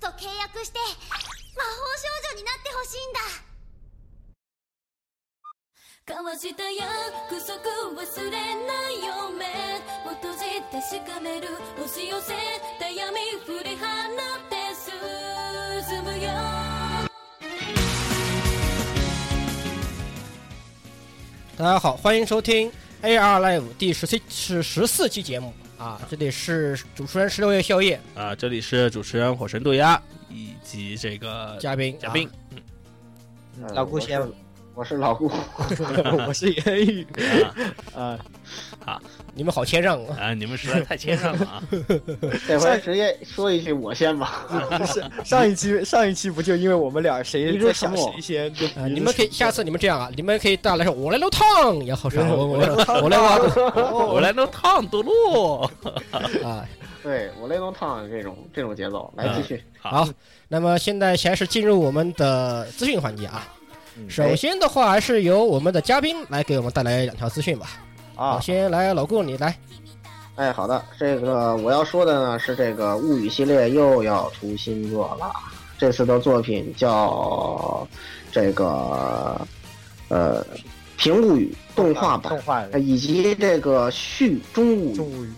[0.00, 0.78] と契約して
[1.56, 3.20] 魔法少女になってほしいんだ。
[6.06, 7.60] 交わした約束
[8.00, 8.00] 忘
[8.30, 9.30] れないよ。
[9.36, 9.44] 目
[10.10, 10.38] を閉じ
[10.70, 12.32] てしかめる押し寄せ
[12.78, 14.56] た闇振り放って
[15.90, 16.30] 進むよ。
[21.58, 22.72] 大家好，欢迎收听
[23.02, 34.20] AR Live 第十七是十四期节目啊，这里是主持人十六夜宵夜啊，这里是主持人火神渡鸦以及这个嘉宾嘉宾，嗯，老顾先，
[34.78, 35.28] 我是老顾，
[36.24, 37.04] 我是言语
[37.92, 38.16] 啊，
[38.86, 39.02] 好，
[39.34, 40.16] 你们好谦让啊！
[40.20, 41.62] 啊，你们实在太谦让了啊！
[42.46, 44.46] 这回直接说一句我先吧。
[44.86, 48.54] 上上一期上一期不就因为我们俩谁在想谁先？
[48.94, 53.36] 你们可以下次你们这样啊，你们可以大来说，我来弄汤，然后啥，我我我我来挖
[54.12, 55.60] 我来弄烫多路
[56.44, 56.64] 啊。
[57.02, 59.60] 对我雷龙烫这种这种节奏，来继续。
[59.80, 60.08] 好，
[60.46, 63.44] 那么现在先是进入我们的资讯环节啊。
[64.08, 67.68] 首先的话，还是由我们的嘉宾来给我们带来两条资讯吧。
[68.14, 69.56] 啊，先来老顾你来。
[70.36, 75.32] 哎，好的，这个我要说的呢是这个物语系列又要出新作了，
[75.76, 77.86] 这次的作品叫
[78.30, 79.40] 这个
[80.08, 80.44] 呃
[80.96, 84.96] 《平物语》动画版，动画呃以及这个续中物语。
[84.96, 85.32] 中物语，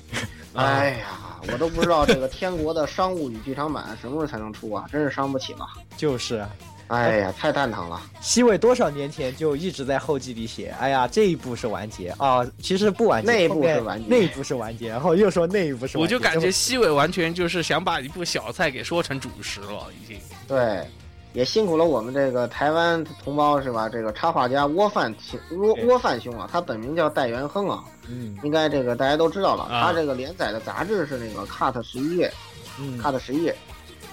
[0.55, 5.67] 哎呀，我都不知道这个天国的商务与剧场版什么时候才能出啊，真是伤不起了。
[5.97, 6.51] 就是啊，
[6.91, 8.01] 哎呀，太蛋疼了。
[8.21, 20.19] 西尾多少年前就一直在后记里写，哎呀，这一部是完结啊，其实不完结，那一部是完结那一部是完结，然后又说那一部是完结，我就感觉西尾完全就是想把一部小菜给说成主食了，已经。
[20.49, 20.85] 对，
[21.33, 23.89] 也辛苦了我们这个台湾同胞是吧？
[23.89, 29.63] 这个插画家窝饭兄窝窝饭兄啊，他本名叫戴元亨啊，嗯应该这个大家都知道了。
[29.63, 32.33] 啊他这个连载的杂志是那个 Cut 十一页
[32.81, 33.55] 嗯，，Cut 十一月，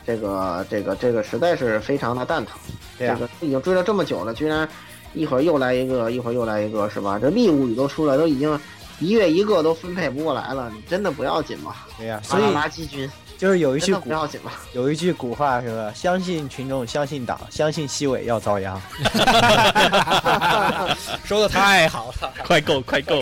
[0.08, 2.58] 这个这个这个实在是非常的蛋疼。
[2.98, 4.68] 对啊，这个已经追了这么久了，居然
[5.14, 7.20] 一会儿又来一个，一会儿又来一个，是吧？
[7.20, 8.58] 这密物语都出来，都已经
[9.00, 11.76] 一月一个都分配不过来了，你真的不要紧吗？
[11.98, 14.52] 对呀，所以垃圾军就是有一句不要紧吗？
[14.74, 15.92] 有一句古话是吧？
[15.94, 18.82] 相信群众，相信党，相信西尾要遭殃。
[21.24, 23.22] 说的太好了， 快够，快够！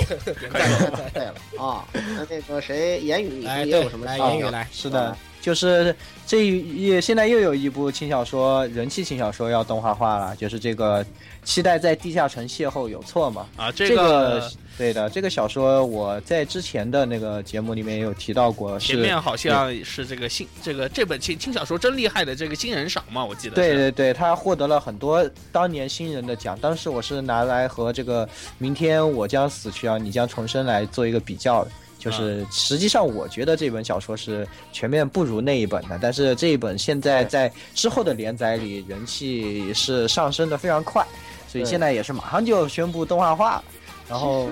[0.49, 5.13] 快够对了啊，那那个谁，言语你来也有什么来言语来，是的，
[5.45, 5.95] 就是
[6.25, 11.05] 这一也现在又有一部轻小说，人气轻小说要动画化了，就是这个
[11.43, 13.45] 期待在地下城邂逅有错吗？
[13.55, 23.53] 啊，这这个对的，这个小说我在之前的那个节目里面也有提到过，是前面好像是这个新这个这本轻轻小说真厉害的这个新人赏嘛，我记得。
[23.53, 26.57] 对对对，他获得了很多当年新人的奖。
[26.59, 28.25] 当时我是拿来和这个
[28.57, 31.69] 《明天我将死去啊，你将重生》来做一个比较的。
[32.05, 41.03] 就是实际上，我觉得这本小说是全面不如那一本的，但是这一本现在在之后的连载里人气是上升的非常快，
[41.47, 43.63] 所以现在也是马上就宣布动画化了。
[44.07, 44.47] 然后，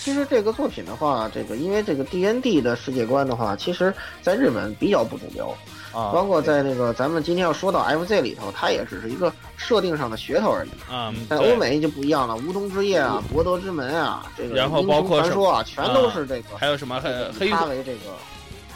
[0.00, 5.54] 其实这个作品的话，这个因为这个 D N D 的世界观的话，其实在日本比较不主流，
[5.92, 10.70] 啊，包括在那个咱们今天要说到 F Z 里头，它也只是一个设定上的噱头而已。
[10.92, 16.56] 啊，对在欧美就不一样了，无中之夜啊，博德之门啊，这个然后英雄包括传说啊，全都是这个。
[16.56, 18.10] 还有什么黑黑以它为这个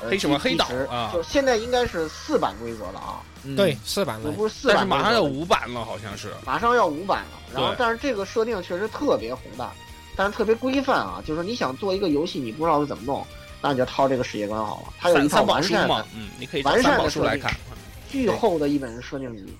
[0.02, 6.32] 呃黑什么黑岛啊就现在应该是四版规则了啊，嗯对，四版不是四版，但是马上要，五版了，好像是。
[6.44, 7.38] 马上要五版了。
[7.52, 9.70] 然后对，但是这个设定确实特别宏大，
[10.16, 13.24] 但是特别规范啊，就是你想做一个游戏，你不知道怎么弄，
[13.62, 14.92] 那你就套这个世界观好了。
[14.98, 17.50] 它有一套完善的、，嗯，你可以完善的设定书来看。
[18.10, 19.56] 巨厚的一本设定集。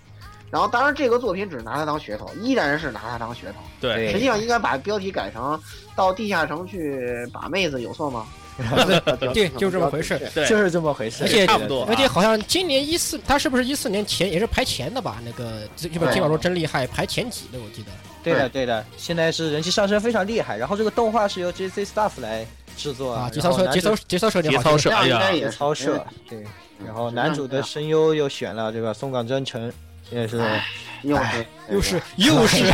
[0.50, 3.60] 然后，当然这个作品只拿它当噱头，依然是拿它当噱头。
[3.80, 5.58] 对，实际上应该把标题改成
[5.96, 8.26] “到地下城去把妹子”，有错吗？
[9.32, 15.22] 对就这么回事对就是这么回事，而且差不多而且好像今年一四，他是不是一四年前也是排前的吧？
[15.24, 17.90] 那个这这本对轻小说真厉害，排前几的我记得。
[18.22, 20.56] 对的，对的，现在是人气上升非常厉害。
[20.56, 22.46] 然后这个动画是由 JC Staff 来
[22.76, 26.44] 制作啊，节操社节操节操社，节操社，这样哎呀，应该也是超社，对。
[26.84, 29.72] 然后男主的声优又选了这个松冈真诚，
[30.10, 30.64] 也是哎
[31.02, 32.64] 又是又是又是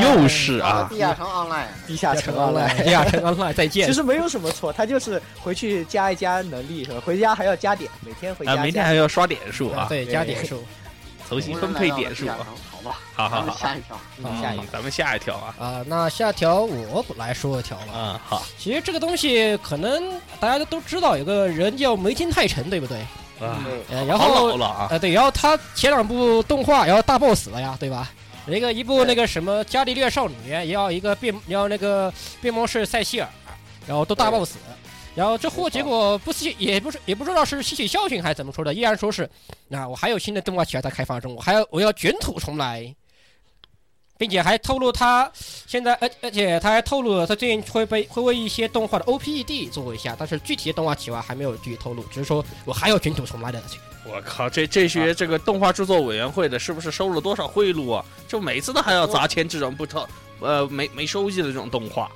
[0.00, 2.84] 又是啊地下城 online，地下城城 online。
[2.84, 3.92] 地下城 online 再见其。
[3.92, 7.00] 实没有什么错，他就是回去加一加能力，是吧？
[7.04, 8.56] 回家还要加点，每天回家。
[8.56, 10.62] 明天还要刷点数啊，对，加点数
[11.28, 12.38] 重新分配点数啊。
[12.82, 13.96] 好吧，好好好，下一条。
[13.96, 15.54] 啊下一嗯咱们下一条啊。
[15.58, 15.84] 啊。
[15.86, 17.84] 那下条我来说一条吧。
[17.94, 22.98] 嗯，好其实这个东西可能大家都知道，有个人叫梅津泰臣，对不对？
[23.40, 24.88] 啊，对，呃，然后老了啊。
[24.90, 28.10] 呃，对，然后他前两部动画，然后大 boss 了呀，对吧？
[28.46, 33.28] 一个一部那个什么伽利略少女，也要一个变，要那个变魔士塞西尔，
[33.86, 34.54] 然后都大 boss。
[35.14, 39.28] 然后这货结果不是也不是也不知道是吸取教训还是怎么说的，依然说是，
[39.68, 42.94] 那我还有新的动画企划在开发中，我还要我要卷土重来，
[44.16, 45.30] 并且还透露他
[45.66, 53.62] 现在而而且他还透露了他最近会被会为一些动画的 OPED 做一下，但是具体的动画企划还没有具体透露，只是说我还要卷土重来的。
[54.04, 58.04] 我靠，这这些这个动画制作委员会的，是不是收了多少贿赂啊？
[58.26, 60.08] 就每次都还要砸钱这种不特
[60.40, 62.10] 呃没没收益的这种动画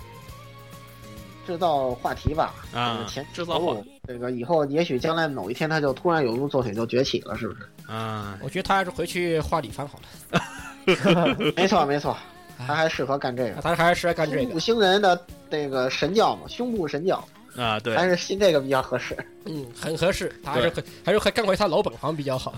[1.46, 3.76] 制造话题吧，啊这个前，制造话
[4.06, 7.60] 这个以后也许将来某一天他就突然有一部作品就崛起了，是不是？
[7.87, 9.98] 啊，我觉得他还是回去画李帆好
[10.32, 12.16] 了， 没错没错，
[12.66, 13.60] 他还适合干这个。
[13.62, 14.58] 他还是适合干这个五。
[14.58, 17.22] 星人的那个神教嘛，胸部神教，
[17.56, 19.16] 啊，对，还是信这个比较合适。
[19.46, 22.54] 嗯，很合适，他还是很还是还干回他老本行比较好。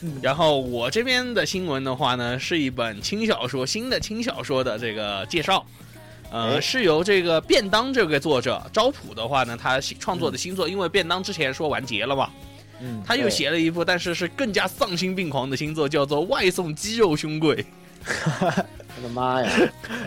[0.00, 5.64] 嗯，然后我这边的新闻的话呢，是一本轻小说，新的轻小说的这个介绍。
[6.30, 12.30] 呃，哎是由这个便当这个作者招普的话呢，他新创作的新作，因为便当之前说完结了嘛，
[12.80, 17.56] 嗯，他又写了一部，但是是更加丧心病狂的新作，叫做《外送肌肉兄贵》。
[18.96, 19.50] 我的妈呀！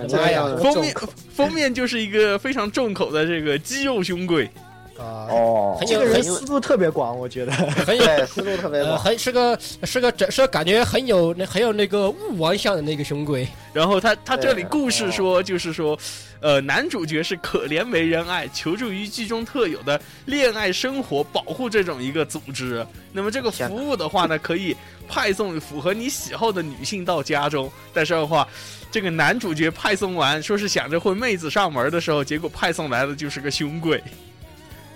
[0.09, 0.95] 妈呀封面
[1.33, 4.49] 封面就是一个非常重口的这个肌肉胸柜。
[4.97, 7.51] 啊，哦，很有这个人很思路特别广，我觉得。
[7.85, 8.99] 很有对思路特别呃，广。
[8.99, 13.47] 很是个是个是个感觉很有那很有那个物王像的那个胸柜。
[13.73, 15.97] 然后他他这里故事说，就是说，
[16.41, 22.85] 呃，男主角是可怜没人爱，求助于剧中特有的恋爱生活保护这种一个组织。
[23.11, 24.75] 那么这个服务的话呢，可以
[25.07, 27.71] 派送符合你喜好的女性到家中。
[27.91, 28.47] 但是的话，
[28.91, 33.99] 这个男主角派送完，说是想着会妹子上门的时候，结果派送来的就是个胸柜。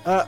[0.07, 0.19] 呃，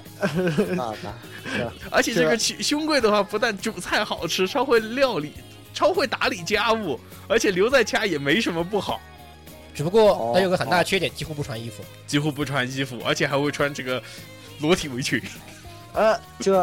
[0.77, 0.93] 啊，
[1.89, 5.31] 而且这个兄兄贵的话，不但煮菜好吃，超会料理，
[5.73, 6.99] 超会打理家务，
[7.29, 8.99] 而且留在家也没什么不好。
[9.73, 11.81] 只不过他有个很大的缺点，几乎不穿衣服。
[12.05, 14.03] 几乎不穿衣服，而且还会穿这个
[14.59, 15.21] 裸体围裙。
[15.93, 16.55] 呃，这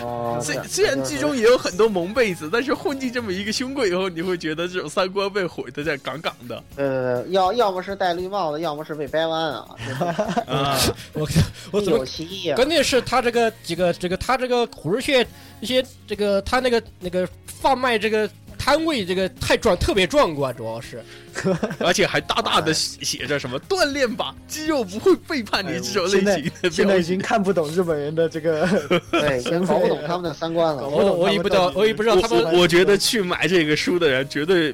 [0.00, 6.62] 哦，虽是虽然剧中也有很多萌妹子，但是混进这么一个兄贵以后，你会觉得这种三观被毁的在杠杠的。
[6.76, 9.66] 呃，要要么是戴绿帽子，要么是被掰弯啊，
[10.48, 10.78] 啊，
[11.12, 11.28] 我
[11.70, 12.56] 我怎么有其一啊。
[12.56, 15.26] 关键是他这个这个这个他这个虎日穴
[15.60, 18.28] 一些这个他那个那个贩卖这个
[18.64, 21.02] 摊位这个太壮特别壮观，主要是
[21.80, 27.18] 而且还大大的写着什么“锻炼吧，肌肉不会背叛你”这种类型的现在已经。
[27.18, 28.68] 看不懂日本人的这个，
[29.10, 30.88] 对， 已经搞不懂他们的三观了。
[30.88, 34.72] 我我也不知道我也不知道他们我我觉得去买这个书的人，绝对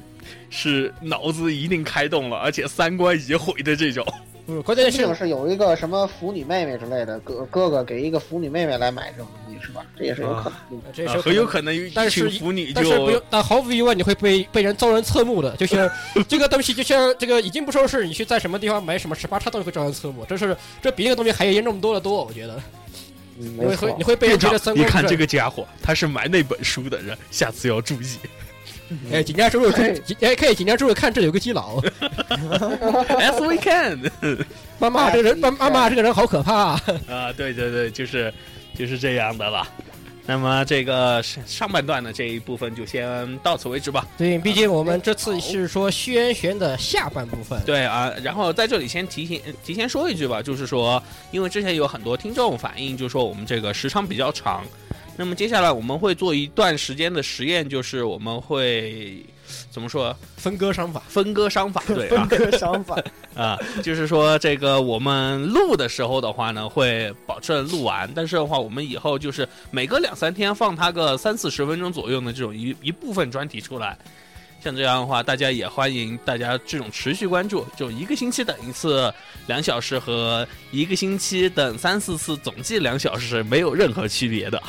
[0.51, 4.05] 是脑子一定开动了，而且三观已经毁的这种。
[4.49, 9.85] 嗯关键是是有一个什么腐女妹妹之类的哥哥哥给一个腐女妹妹来买这种东西是吧？
[9.95, 10.89] 这也是有可能的。
[10.89, 15.89] 啊这是很有可能但是腐女但是不用就，但毫无疑问你会被被人遭人侧目的，就是
[16.27, 22.59] 这个东西，就像这个已经不说是你去在什么地方买什么十八叉都会遭人侧目，这是这比那个东西还严重多得多，我觉得
[23.39, 24.03] 嗯，你会会你。
[24.03, 25.15] 会被人觉得三你看这。
[25.15, 28.07] 个家伙，他是买那本书的人，下次要注意。
[29.11, 31.79] 哎，警察叔叔看，哎，可以警察叔叔看，这里有个基佬。
[33.19, 33.99] As we can
[34.79, 36.81] 妈妈，这个人，妈妈妈，这个人好可怕、啊。
[37.07, 38.33] 啊，对对对，就是
[38.75, 39.67] 就是这样的了。
[40.25, 44.07] 那么这个上上半段的这一部分就先到此为止吧。
[44.15, 47.59] 对，毕竟我们这次是说轩辕的下半部分。
[47.65, 51.01] 对啊，然后在这里先提醒提前说一句吧，就是说，
[51.31, 54.63] 因为之前有很多听众反映，就说我们这个时长比较长。
[55.19, 59.21] 那么接下来我们会做一段时间的实验，就是我们会
[59.69, 61.03] 怎么说分割商法。
[61.09, 62.97] 分割商法，对啊，个想法。
[63.35, 73.97] 啊，就是说这个我们录的时候的话呢，会保证录完，但是的话，我们以后就是每隔两三天放它个三四十分钟左右的这种一一部分专题出来。
[74.63, 79.13] 像这样的话，大家也欢迎大家这种持续关注，就一个星期等一次
[79.47, 84.63] 两小时和一个星期等三四次，总计两小时没有任何区别的。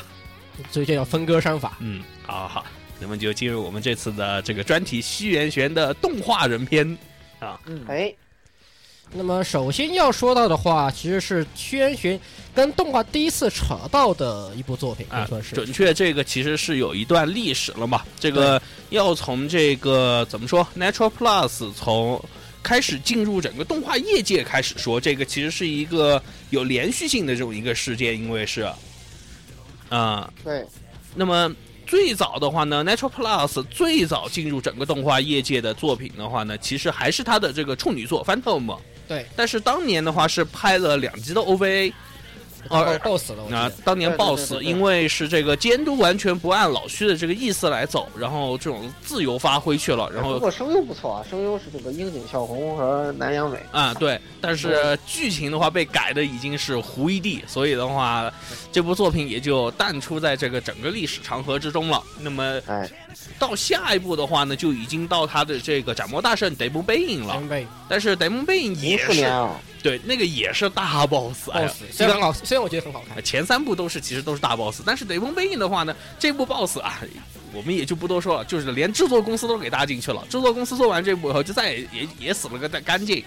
[0.71, 1.77] 所以这叫分割商法。
[1.81, 2.65] 嗯，好好，
[2.99, 6.99] 那么就进入我们这次的这个专题《西元玄》的动画人篇
[7.39, 7.61] 啊。
[7.67, 8.15] 嗯，哎，
[9.13, 12.19] 那么首先要说到的话，其实是西元玄
[12.55, 15.55] 跟动画第一次扯到的一部作品，可以啊说，是。
[15.55, 18.03] 准确这个其实是有一段历史了嘛。
[18.19, 22.23] 这个要从这个怎么说，Natural Plus 从
[22.63, 28.71] 开始进入整个动画业界开始说，这个其实是一个有连续性的这种一个事件，因为是
[29.91, 30.67] 啊、对，
[31.15, 31.55] 那么。
[31.87, 38.65] 最早的话呢，Natural Plus 最早进入整个动画业界的作品的话呢，其实还是他的这个处女作《Phantom》。
[39.09, 41.93] 对，但是当年的话是拍了两集的 OVA，
[42.69, 53.59] 哦爆死了，啊得。，当年对对暴死，对对对因为是这个监督完全不按老徐的这个意思来走，然后这种自由发挥去了，然后不过声优不错啊，声优是这个樱井孝宏和南阳美。
[53.73, 58.33] 啊对，但是剧情的话被改的已经是糊一地，所以的话，
[58.71, 62.03] 这部作品也就淡出在这个整个历史长河之中了。
[62.21, 62.89] 那么哎，
[63.39, 67.43] 到下一步的话呢，就已经到他的这个斩魔大圣 Demon Being 了，
[67.89, 69.13] 但是 Demon Being 零也是
[69.83, 71.49] 对那个也是大 boss，
[71.91, 77.01] 虽然很好，虽然我觉得很好看，前三部都是其实都是大 boss，但是雷蒙背影的话呢，这部 boss 啊，
[77.53, 80.23] 我们也就不多说了，就是连制作公司都给搭进去了。
[80.29, 83.25] 制作公司做完这部以后，就再也也也死了个干净。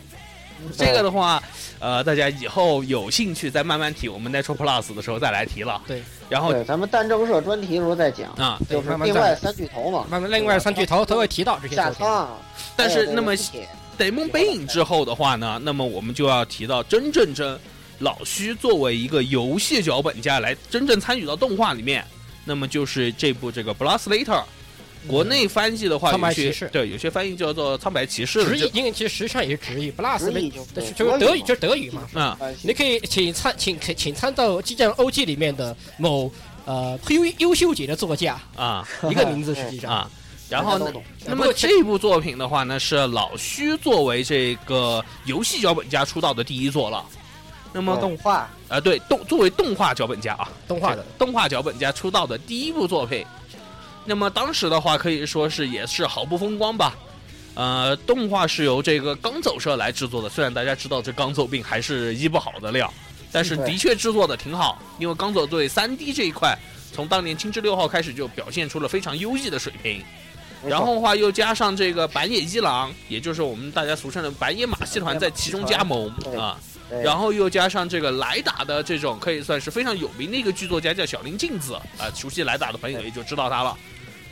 [0.77, 1.43] 这个的话，
[1.79, 5.81] 呃，大家以后有兴趣再慢慢提，我们 Natural Plus 的时候再来提了。
[5.85, 11.93] 对，然后对，咱们弹政社专题的时候再讲，啊，就是另外三巨头嘛，慢慢另外三巨头都会提到这些作品。
[11.95, 12.29] 下仓，
[12.77, 17.59] 但是那么地铁雷蒙背影之后的话呢，那么我们就要提到真正真
[17.99, 22.05] 老徐作为一个游戏脚本家来真正参与到动画里面，
[22.45, 24.43] 那么就是这部这个 Blast Later。
[25.05, 26.33] 国内翻译的话，苍白
[26.71, 32.07] 对有些翻译叫做苍白骑士就，直译因为其实实际上也是直译译就就是就是德语，就是德语嘛。
[32.13, 36.31] 啊哎你可以请参请请请参照《激战 OG》里面的某
[36.63, 39.91] 呃优优秀级的作家啊一个名字，实际上。
[39.91, 40.11] 啊。
[40.49, 40.91] 然后呢
[41.25, 47.03] 那么这部作品的话呢，是老虚作为这个游戏脚本家出道的第一作了。
[47.71, 53.25] 那么动画啊，对动作为动画脚本家啊，动画的动画脚本家出道的第一部作品。
[54.05, 56.95] 那么当时的话，可以说是也是毫不风光吧。
[57.55, 62.93] 呃，动画是由这个刚走社来制作的，虽然大家知道这刚走病还是医不好的料，
[63.31, 64.79] 但是的确制作的挺好。
[64.99, 66.55] 因为刚走对三 D 这一块，
[66.91, 70.03] 从当年青之六号开始就表现出了非常优异的水平。
[70.67, 76.57] 然后的话又加上这个板野一郎，也就是我们大家俗称的板野马戏团在其中加盟啊。
[77.01, 83.75] 然后又加上这个来打的这种可以算是非常有名的一个剧作家，叫小林静子啊、熟悉来打的朋友也就知道他了。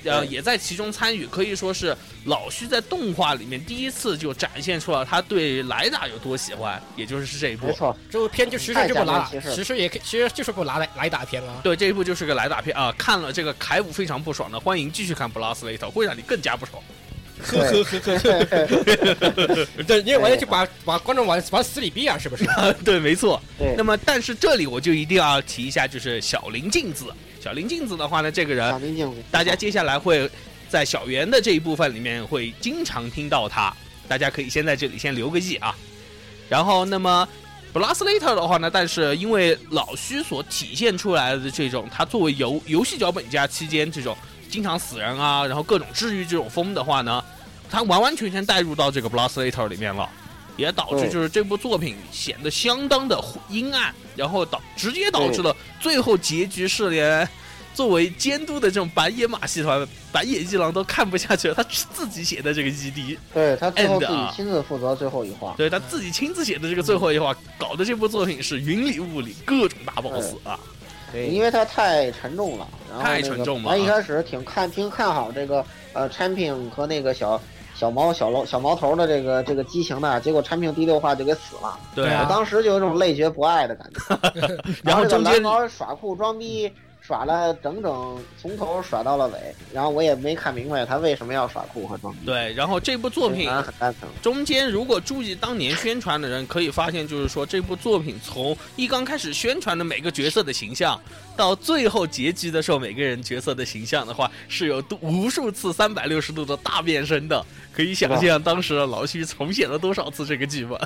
[0.03, 7.73] 呃，也在其中参与，可以说是老徐在动画里面第一次就展现出了他对莱达有多喜欢，也就是这一部没。
[7.73, 11.59] 错，这部片就实际这部拉其实也可以其实就是部拉来来打片啊。
[11.63, 12.93] 对，这一部就是个莱达片啊！
[12.97, 16.81] 看了这个凯武非常不爽的，欢迎继续看《Blast Later》，会让你更加不爽。
[17.43, 22.45] 呵呵呵呵对，因为完全就把把观众往往死里逼啊，是不是？
[22.85, 23.41] 对，没错。
[23.57, 27.05] 对那，么，但是这里我就一定要提一下，就是小林静子。
[27.41, 30.29] 小林镜子的话呢，这个人大家接下来会
[30.69, 33.75] 在小圆的这一部分里面会经常听到他，
[34.07, 35.75] 大家可以先在这里先留个意啊。
[36.47, 37.27] 然后，那么
[37.73, 44.15] Blast Later 的话呢，但是因为老虚所体现出来的这种，他作为游游戏脚本家期间这种
[44.47, 47.23] 经常死人啊，然后各种治愈这种风的话呢，
[47.71, 50.07] 他完完全全带入到这个 Blast Later 里面了。
[50.61, 57.27] 也导致就是这部作品显得相当的阴暗，然后导直接导致了最后结局是连
[57.73, 70.59] 作为监督的这种白野马戏团白野一郎都看不下去了，他自己写的这个 ED，对他最后自己啊亲自负责最后一话，对他自己亲自写的这个最后一话，搞得这部作品是云里雾里，各种大 boss 啊。
[71.13, 77.41] 对因为它太沉重了，然后太那个沉重了他一开始挺看挺看好这个呃产品和那个小
[77.81, 84.61] 小毛小毛小毛头的这个这个激情呢，结果产品第六话就给死了，对我当时就有一种泪觉不爱的感觉。
[84.85, 86.71] 然后中间蓝毛耍酷装逼。
[87.11, 92.19] 耍了整整从头耍到了尾，然后我也没看明白他为什么要耍酷和装逼。
[92.25, 94.09] 对，然后这部作品很单纯。
[94.21, 100.97] 中间如果注意当年宣传的人，可以发现，就是说这部作品从一刚开始宣传的每个角色的形象，
[101.35, 107.45] 到最后结局的时候每个人角色的形象的话，是有多无数次三百六十度的大变身的。
[107.73, 110.79] 可以想象当时的老徐重写了多少次这个剧本。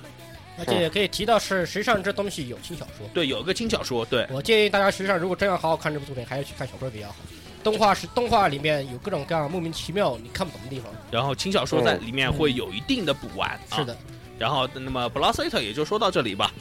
[0.58, 3.08] 而且也可以提到是，实际上这东西有轻小说。
[3.14, 7.16] 对，有一个轻小说，对，我建议大家实际上如果真要好好看这部作品，还是去看小说比较好。
[7.64, 10.92] 动画是动画里面有各种各样莫名其妙你看不懂的地方。
[11.10, 13.50] 然后轻小说在里面会有一定的补完。
[13.70, 13.98] 啊是的，
[14.38, 16.52] 然后，那么 Blast 也就说到这里吧。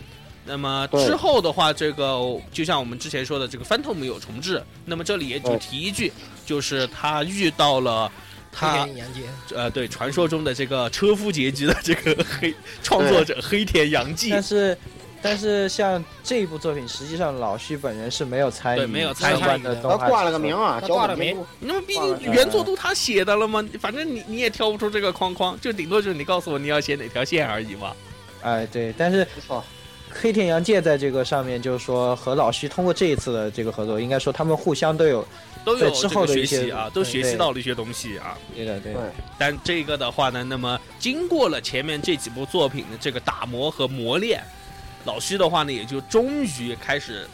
[0.47, 2.19] 那么之后的话，这个
[2.53, 4.63] 就像我们之前说的，这个 Phantom 有重置。
[4.85, 6.13] 那么这里也就提一句，
[6.45, 8.11] 就是他遇到了
[8.55, 9.21] 他黑田洋介，
[9.55, 14.43] 呃对传说中的这个车夫结局的这个黑创作者黑田洋纪但。
[14.43, 14.79] 是
[15.25, 21.35] 但是像这一部作品，实际上老徐本人是没有参与对没有参与的他挂了个名啊，他挂了名。
[21.61, 23.67] 那么毕竟原作都他写的了吗？
[23.81, 27.93] 反正你你也挑不出这个框框，就顶多就是你告诉我你要写哪条线而已嘛。
[28.43, 29.27] 哎，对，但是
[30.11, 35.27] 黑田洋介在这个上面，就是说和老徐通过这一次的这个合作，应该说他们互相都有
[35.65, 38.37] 都有在之这个学习啊，都学习到了一些东西啊。
[38.55, 39.03] 对的对对。
[39.39, 44.43] 但这个的话呢，那么经过了前面这几部作品的这个打磨和磨练，
[45.05, 47.27] 老徐的话呢，也就终于开始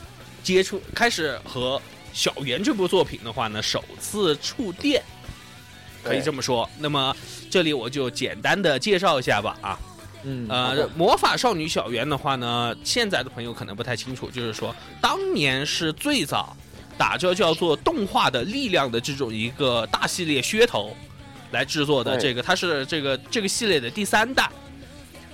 [0.43, 1.81] 接触开始和
[2.13, 5.03] 小圆这部作品的话呢，首次触电，
[6.03, 6.69] 可以这么说。
[6.79, 7.15] 那么
[7.51, 9.79] 这里我就简单的介绍一下吧啊，
[10.23, 16.57] 嗯呃，魔法少女小圆的话呢，现在的朋友可能不太清楚，就是说当年是最早
[17.01, 20.95] 打着叫做动画的力量的这种一个大系列噱头
[21.51, 24.53] 来制作的，这个它是这个这个系列的第三弹。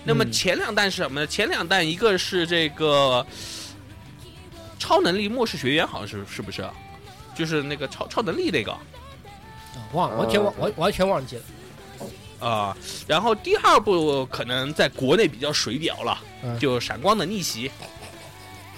[0.05, 1.27] 那么嗯前两弹是什么呢？
[1.27, 3.27] 前两弹一个是这个
[4.79, 6.73] 超能力末世学员，好像是是不是啊？
[7.35, 8.79] 就是那个超超能力那个啊
[9.93, 11.43] 忘了，完全忘完完全忘记了。
[12.39, 12.77] 啊、
[13.09, 17.69] 然后第二部可能在国内比较水表了，嗯就闪光的逆袭，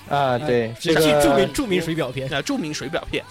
[0.09, 2.33] 啊，对，这这个是著名著名水表片。
[2.33, 3.25] 啊著名水表片，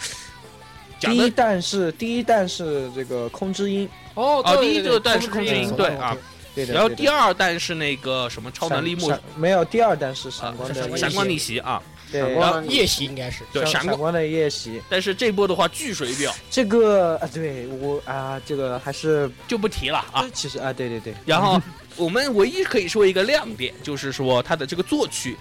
[1.00, 6.16] 讲第一的弹是第一弹是这个空之音，哦啊对对对第一个弹是空之音对啊，
[6.56, 6.66] 对的。
[6.66, 11.80] 对的然后第二弹是那个什么超能力木没有第二弹是闪啊光的闪闪光逆逆袭啊，
[12.12, 13.44] 对闪光夜袭应该是。
[13.54, 20.26] 对闪光，闪光的夜袭，但是这波的话巨水表这个啊，对我啊，这个还是就不提了啊。
[20.34, 21.62] 其实啊，对对对，然后
[21.96, 25.38] 我们唯一可以说一个亮点，就是说它的这个作曲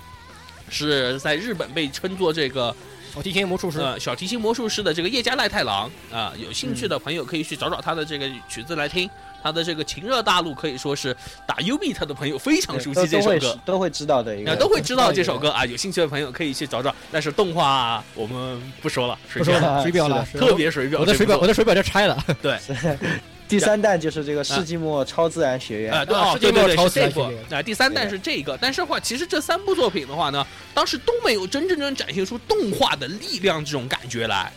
[0.68, 2.74] 是在日本被称作这个
[3.14, 9.08] 小提琴魔术师，呃小提琴魔术师的这个叶家赖太郎啊、有兴趣的朋友可以去找找他的这个曲子来听。
[9.42, 13.56] 他的这个情热大陆可以说是打 U B 他的朋友非常熟悉这首歌。
[13.64, 16.92] 都会知道的一个，那都会知道这首歌啊，有兴趣的朋友可以去找找。
[17.12, 22.18] 但是动画我们不说了，水表了，水表了，特别水表，我的水表，我的水表就拆了。
[23.48, 27.62] 第三弹就是这个世纪末超自然学院，啊，对啊哦，对对对，世纪末超是这部自然学院啊。
[27.62, 34.52] 第三弹是这个，但是的话，其实这三部作品的话呢，当时都没有真正正展现出动画的力量这种感觉来，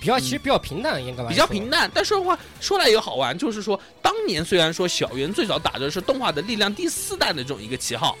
[0.00, 1.90] 比较其实比较平淡，应该来比较平淡。
[1.94, 8.16] 但是的话，说来也好玩，就是说当年虽然说小圆最早打的是动画的力量第四弹的这种一个旗号，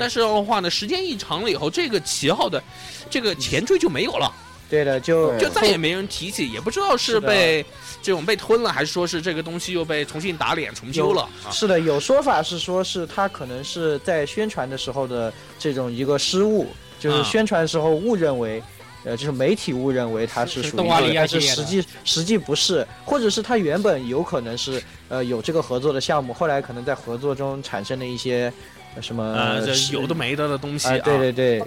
[0.00, 2.62] 但是的话呢，时间一长了以后，这个旗号的
[3.10, 4.32] 这个前缀就没有了。
[4.68, 7.64] 对的，就就再也没人提起，也不知道是被
[8.02, 11.50] 这种被吞了，还是说是这个东西又被重新打脸重修了啊？
[11.50, 16.66] 是的，有说法是说是他可能是在宣传的时候的这种一个失误，
[16.98, 18.62] 就是啊宣传时候误认为。
[19.06, 31.62] 呃，就是媒体误认为它是属于是动画力这是实际实际不是，或者是他原本有可能是呃有这个合作的项目，后来可能在合作中产生了一些呃什么呃，这有的没的的东西啊，啊，对对对，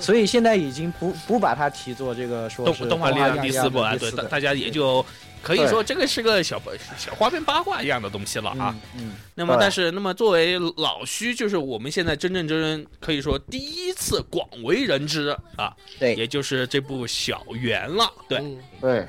[0.00, 5.04] 所以现在已经不不把它提作这个说动动画力量第四部啊，对，大大家也就
[5.42, 6.60] 可以说这个是个小
[6.96, 8.74] 小花边八卦一样的东西了啊。
[8.94, 18.10] 嗯，嗯，那么，但是，那么作为老虚，就是我们现在真正真正可以说第一次广为人知啊，对也就是这部小圆了。
[18.26, 19.06] 对，嗯对，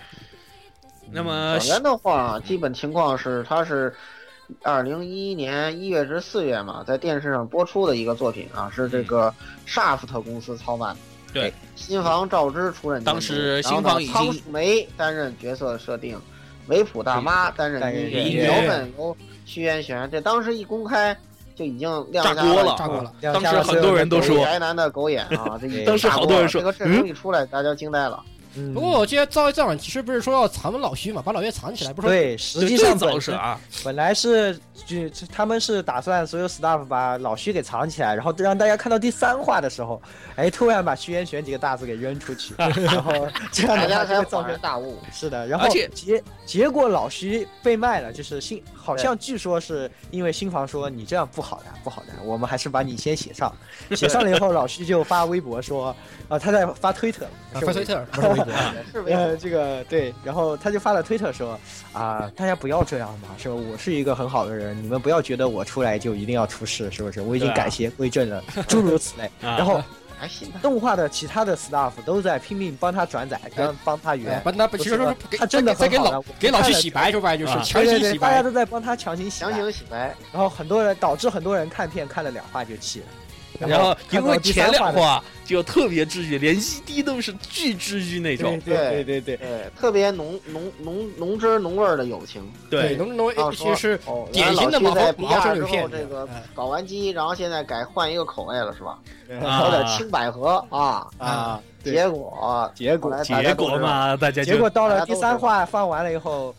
[1.12, 3.96] 那么小圆的话，基本情况是它是
[4.64, 9.34] 二零一一年一月至四月嘛，在电视上播出的一个作品啊，是这个
[9.68, 11.02] Shaft 公司操办的。
[11.34, 16.18] 对，新房照之出任当时然后呢新房已经梅担任角色设定，
[16.68, 20.10] 维普大妈担任音乐，脚本由虚渊选。
[20.10, 21.18] 这当时一公开
[21.54, 23.14] 就已经亮炸瞎锅了了。
[23.20, 28.24] 亮当瞎了所有时很多人都狗说宅男的狗眼啊，这 当时好多人说了这个阵容一出来，大家惊呆了。
[28.56, 28.74] 嗯。
[28.74, 34.98] 不过我记得照这样，其实不是说要藏老徐嘛，把老岳藏起来，不是说对，实际上本是啊，本来是就
[35.32, 40.02] 他们是打算所有 staff 把老徐给藏起来，然后让大家看到第三话的时候，
[40.36, 43.12] 哎，突然把虚渊玄几个大字给扔出去，然后
[43.52, 44.98] 这样的大家才恍话就会造成然大悟。
[45.12, 53.54] 是的，然后结结果老徐被卖了，就是新好像据说是因为新房说你这样不好的不好的，我们还是把你先写上，
[53.92, 55.96] 写上了以后老徐就发微博说，
[56.30, 56.40] 啊。
[56.46, 58.06] 他在发推特，发推特，
[59.08, 61.60] 呃，这个对，然后他就发了推特说
[61.94, 63.56] 啊，大家不要这样嘛，是吧？
[63.56, 67.22] 我是一个很好的人，你们不要觉得我出来就一定要出事，是不是？
[67.22, 69.26] 我已经改邪归正了，诸如此类。
[69.48, 69.82] 啊然后
[70.18, 70.60] 还信他。
[70.60, 74.42] 动画的其他的 staff 都在拼命帮他转载，跟帮他哎圆。
[74.46, 78.30] 帮他其实说他真的在给老很好给老我看了徐洗白，说白了就是啊强行洗白。
[78.30, 83.06] 大家都在帮他强行洗白强行洗白，然后很多人导致很多人看片看了两话就弃了。
[83.60, 88.60] 然后因为前两话就特别治愈，连 ED 都是巨治愈那种。
[88.62, 92.42] 对对对对，对，特别浓浓浓浓汁浓味儿的友情。
[92.70, 94.00] 对，浓浓啊其实
[94.32, 98.98] 典型的原来老毛毛毛徐在毕业之生女片后，这个哎搞完机，然后现在改换一个口味了，是吧？
[99.48, 101.08] 啊有点青百合啊。
[101.18, 106.54] 啊，结果结果结果嘛，大家结果到了第三话放完了以后，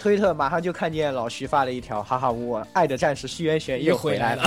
[0.00, 4.42] 推特马上就看见老徐发了一条，哈哈，我爱的战士虚渊玄又回来了。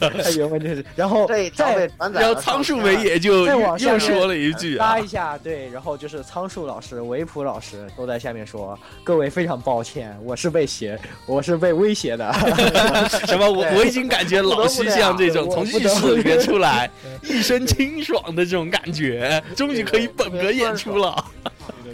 [0.00, 12.32] 他原文就是，然后再被转载了然后仓树梅也就又说了一句啊拉一，下，对，然后就是仓树老师、维普老师都在下面说，各位非常抱歉，我是被胁，我是被威胁的。
[13.28, 16.90] 什么我我已经感觉老徐像这种 从浴室里面出来，
[17.22, 21.22] 一身清爽的这种感觉，终于可以本格演出了。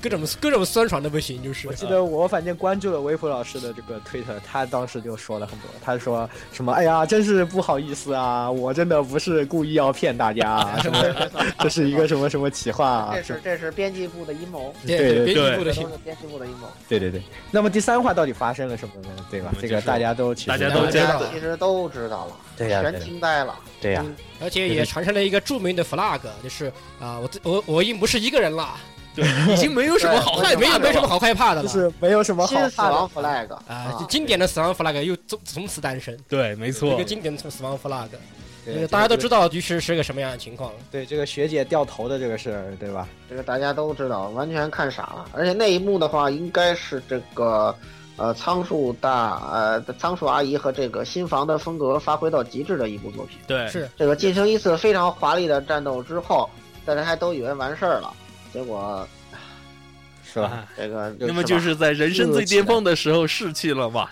[0.03, 1.69] 各种各种酸爽的不行，就是。
[1.69, 10.99] 我记得我反正关注了微博老师的这个推特，他当时就说了很多，他说什么，哎呀，真是不好意思啊， 我真的不是故意要骗大家啊， 什么，
[11.61, 15.97] 这是一个什么什么企划啊这，是这是编辑部的阴谋，对对编辑部的阴谋。
[16.05, 16.69] 编辑部的阴谋。
[16.89, 17.23] 对对对。
[17.53, 19.25] 那么第三话到底发生了什么呢？
[19.31, 21.23] 对吧这个大家都其实大家都知道。
[21.33, 23.07] 其实都知道了，对呀对全呀。
[23.07, 23.55] 惊呆了。
[23.81, 26.67] 对呀，嗯而且也产生了一个著名的 flag，就是
[26.99, 28.75] 啊，我我我已经不是一个人了，
[29.15, 30.87] 对，已经没有什么好害没怕没。
[30.87, 31.69] 有没什么好害怕的了。
[31.69, 38.09] 就是没有什么好死怕的亡 flag 啊，就经典的死亡 flag 又从从此诞生，对，没错一个，经典的死亡 flag，
[38.65, 40.73] 对大家都知道，于是是个什么样的情况。
[40.91, 43.09] 对这个学姐掉头的这个事儿，对吧？
[43.29, 45.27] 这个大家都知道，完全看傻了。
[45.33, 47.75] 而且那一幕的话，应该是这个
[48.17, 53.37] 呃仓鼠大呃仓鼠阿姨和这个新房的风格发挥到极致的一部作品。
[53.47, 56.49] 对，是这个进行一次非常华丽的战斗之后，
[56.87, 58.15] 大家还都以为完事儿了，
[58.53, 59.07] 结果
[60.25, 60.47] 是吧？
[60.47, 64.09] 啊这个那么就是在人生最巅峰的时候逝去了嘛。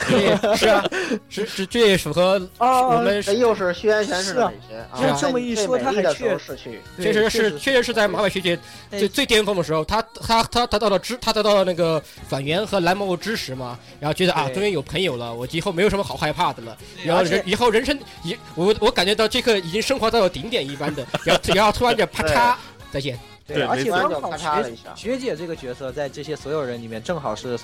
[0.54, 0.84] 是啊，
[1.30, 5.16] 是是这也符合我们这又是虚渊玄式的美学啊！
[5.18, 8.58] 这么一说他还确逝去，确实是确实是在马尾学姐
[8.90, 16.76] 最最巅峰的时候，他他他得到了知，他得到了那个反元和蓝魔支持嘛，然后觉得啊，终于有朋友了，我以后没有什么好害怕的了。
[17.02, 22.54] 然后人以后人生以我我感觉到这刻已经升华到了顶点一般的，然后然后突然间啪嚓
[22.92, 23.18] 再见，
[23.54, 24.74] 对而且刚好学。
[24.94, 27.58] 学姐这个角色在这些所有人里面正好是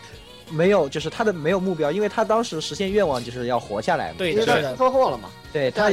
[0.50, 4.14] 没有，就是他的没有目标，因为她当时实现愿望就是要活下来嘛。
[4.18, 5.90] 对因为他出车祸了嘛，对他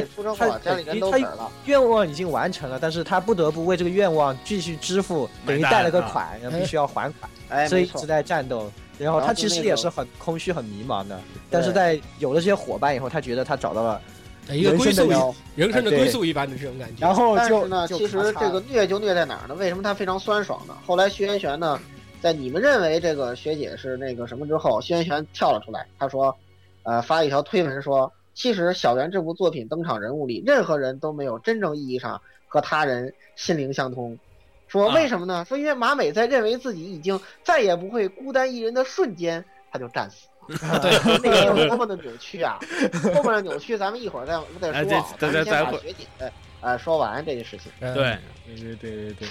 [0.60, 1.52] 家里人都他死了。
[1.66, 8.72] 愿望已经完成了，但是他不得不为这个愿望继续支付，等于贷了个啊款，然后必须要还款，哎，所以一直，在战斗。
[9.00, 14.13] 然后然后就她其实也是很空虚、很迷茫的，但是在有了这些伙伴以后，他觉得他找到了人
[14.50, 17.02] 一个归宿生的要，人生的归宿一般的这种感觉。
[17.02, 19.56] 然后就是呢，其实这个虐就虐在哪儿呢？
[19.56, 20.76] 为什么他非常酸爽呢？
[20.86, 21.80] 后来徐元玄呢，
[22.22, 26.36] 在你们认为这个学姐是那个什么之后，徐元玄跳了出来，他说，
[26.84, 34.18] 呃，发一条推文说，其实小圆这部作品登场人物里，任何人都没有真正意义上和他人心灵相通。
[34.68, 35.46] 说啊为什么呢？
[35.48, 40.28] 说因为马美在认为自己已经再也不会孤单一人的瞬间，他就战死。
[40.82, 40.92] 对，
[41.24, 42.60] 那个有多么的扭曲啊！
[43.16, 45.06] 后面的扭曲咱们一会儿再再说啊。
[45.18, 47.72] 咱们先把学姐呃说完这件事情。
[47.80, 49.28] 嗯对，对对对对对，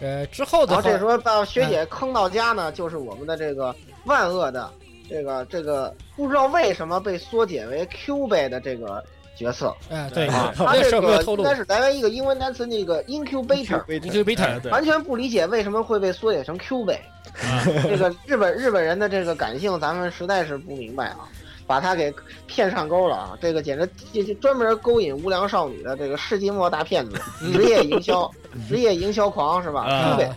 [0.00, 4.72] 呃，之后的话然后这时候到学姐坑到家呢，就是我们的这个万恶的
[5.08, 9.04] 这个这个不知道为什么被缩减为 Q 倍的这个
[9.42, 16.98] 角色哎，对，啊，他这个应该是来源一个英文单词，那个 incubator，incubator，对完全不理解为什么会被缩写成 Q 倍。
[17.42, 21.20] 啊 这个日本日本人的这个感性，咱们实在是不明白啊，
[21.66, 22.12] 把他给
[22.46, 23.38] 骗上钩了啊！
[23.40, 27.18] 这个简直这这专门勾引无良少女的这个世纪末大骗子，
[27.52, 28.30] 职业营销，
[28.68, 30.30] 职业营销狂是吧啊？Q 倍。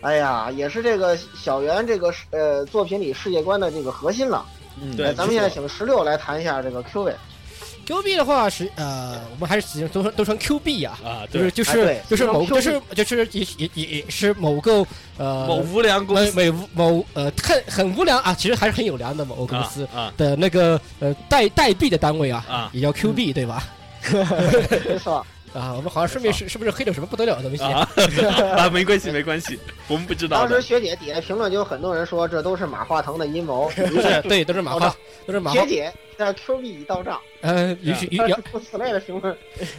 [0.00, 4.44] 哎呀，也是这个小圆这个呃作品里世界观的这个核心了。
[4.80, 7.14] 嗯对呃咱们现在请十六来谈一下这个 Q 位。
[7.86, 14.84] Q 币的话是呃，我们还是使用都都称 Q 币呀，啊，对，就是就是就是某就是就是也也也也是某个
[15.16, 16.52] 呃某无良公某司。
[16.52, 22.70] 某某呃很很无良啊，其实还是很有良的某公司啊的那个呃代代币的单位啊，啊。
[22.72, 23.64] 也叫 Q 币对吧？
[24.88, 27.62] 没错，啊，我们好像顺便是是不是黑了什么不得了的东西？
[27.64, 27.88] 啊
[28.58, 30.38] 啊，没关系没关系，我们不知道。
[30.38, 34.94] 当时学姐底下评论就有很多人说这都是马化腾的阴谋， 是对，都是马化，
[35.26, 38.18] 都是马化学，姐在 Q 币已到账，呃，允许允
[38.50, 39.36] 不 此类的评论。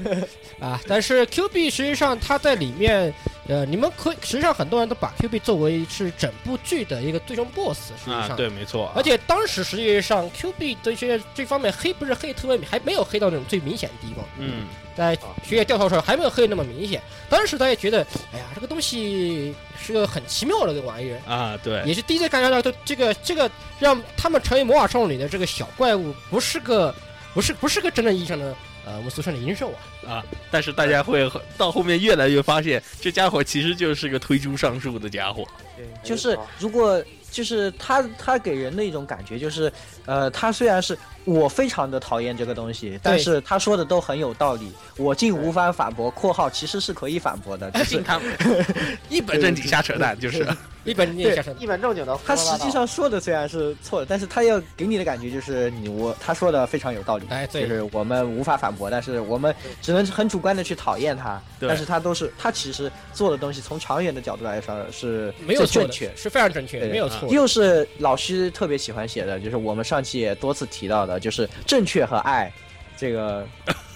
[0.59, 3.13] 啊，但是 Q 币实际上它在里面，
[3.47, 8.91] 呃，你们可以实际上很多人都把 Q 币作为是整部剧的一个最终 BOSS，实际啊，上，对，没错。
[8.95, 17.01] 而且当时实际上 Q 币这些这方面黑不是黑特别还没有黑到那种最明显的地方，嗯，在学业掉头的时候还没有黑那么明显。
[17.29, 26.93] 当时大家觉得，哎呀，这个东西是个很奇妙的这个玩意儿，啊，对，也是第一次感觉到这这个这个让他们成为魔法少女的这个小怪物，不是个
[27.33, 28.55] 不是不是个真正意义上的
[28.85, 30.09] 呃我们俗称的银兽啊。
[30.09, 35.43] 啊，但是大家会到后面越来越发现，这家伙其实就是个推朱上树的家伙。
[35.75, 39.71] 对就是如果就是他他给人的一种感觉就是，
[40.07, 48.19] 呃，他虽然是我非常的讨厌这个东西，但是他说的都很有道理，我竟无法反驳（括号其实是可以反驳的），就是 他，
[49.09, 50.47] 一本正经瞎扯淡，就是
[50.85, 51.55] 一本正经相声。
[51.59, 52.35] 一本正经的胡他。
[52.35, 67.27] 实际上说的虽然是错的，但是他要给你的感觉就是你我他说的非常有道理，哎对就是我们无法反驳，但是我们只能很主观的去讨厌他，对但是他都是他其实做的东西从长远的角度来说是没有错的最正确，是非常正确的，没有错。
[67.29, 72.51] 又是老师特别喜欢写的，就是我们上期也多次提到的，就是正确和爱，
[72.95, 73.47] 这个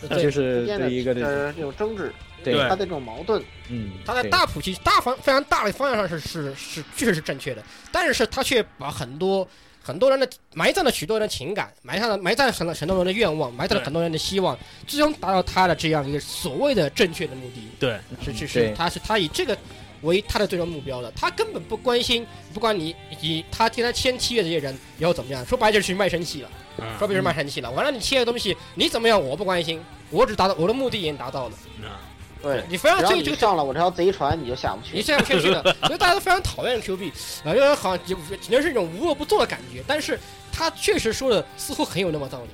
[0.09, 2.53] 对就是之间的对一个这呃这种争执，对。
[2.53, 9.47] 对他的这种矛盾，嗯，他在大谱系大方非常大的方向上是是是确实是正确的，但是他却把很多
[9.83, 17.67] 很多人的埋葬了许多人的情感，埋葬了埋葬了很多很多人的愿望，埋葬了很多人的希望，最终达到他的这样一个所谓的正确的目的。
[17.79, 19.55] 对，是是对是，他是他以这个
[20.01, 27.69] 为他的最终目标的，他根本不关心，不管你以他替他签契约的这些人以后怎么样，说白了就是去卖身契了，嗯说白了就是卖身契了。
[27.71, 31.99] 完了你签的东西你怎么样我不关心，我只达到我的目的已经达到了，啊。
[32.41, 34.97] 对，你非要这个你上了我这条贼船，你就下不去。
[34.97, 37.13] 你这样下去了， 所以大家都非常讨厌 Q 币
[37.45, 40.19] 啊，因为好像就只能是一种无恶不作的感觉，但是
[40.51, 42.49] 他确实说的似乎很有那么道理，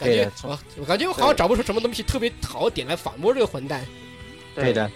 [0.00, 3.86] 感觉我我感觉我好像找不出什么东西特别好点来反驳这个混蛋。
[4.56, 4.90] 对的，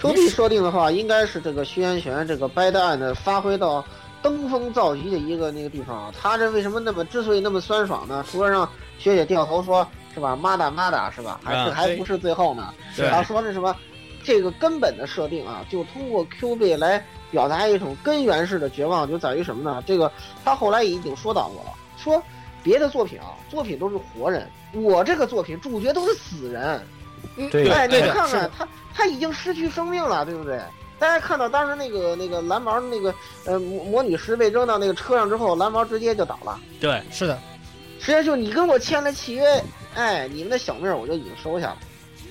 [0.00, 3.84] Q B 设定的话，应该是这个虚渊玄这个 Bad End 发挥到
[4.22, 6.12] 登峰造极的一个那个地方啊。
[6.20, 8.24] 他这为什么那么之所以那么酸爽呢？
[8.30, 11.40] 除了让学姐掉头说是吧，妈哒妈哒是吧？
[11.42, 12.72] 还是啊还不是最后呢？
[12.96, 13.74] 对他说是什么？
[14.22, 19.82] 这个根本的设定啊，就通过 Q B 来表达一种根源式的绝望，就在于什么呢？
[19.86, 20.10] 这个
[20.44, 22.22] 他后来已经说到过了，说
[22.62, 26.80] 别的作品啊，作品都是活人，我这个作品主角都是死人。
[27.36, 30.60] 嗯，对哎，你看看他，他已经失去生命了，对不对？
[30.98, 36.58] 大家看到当时那个那个蓝毛那个呃魔魔女石被扔到那个车上之后，蓝毛直接就倒了。
[36.80, 37.38] 对，是的，
[38.00, 39.62] 实际上就你跟我签了契约，
[39.94, 41.76] 哎，你们的小命我就已经收下了，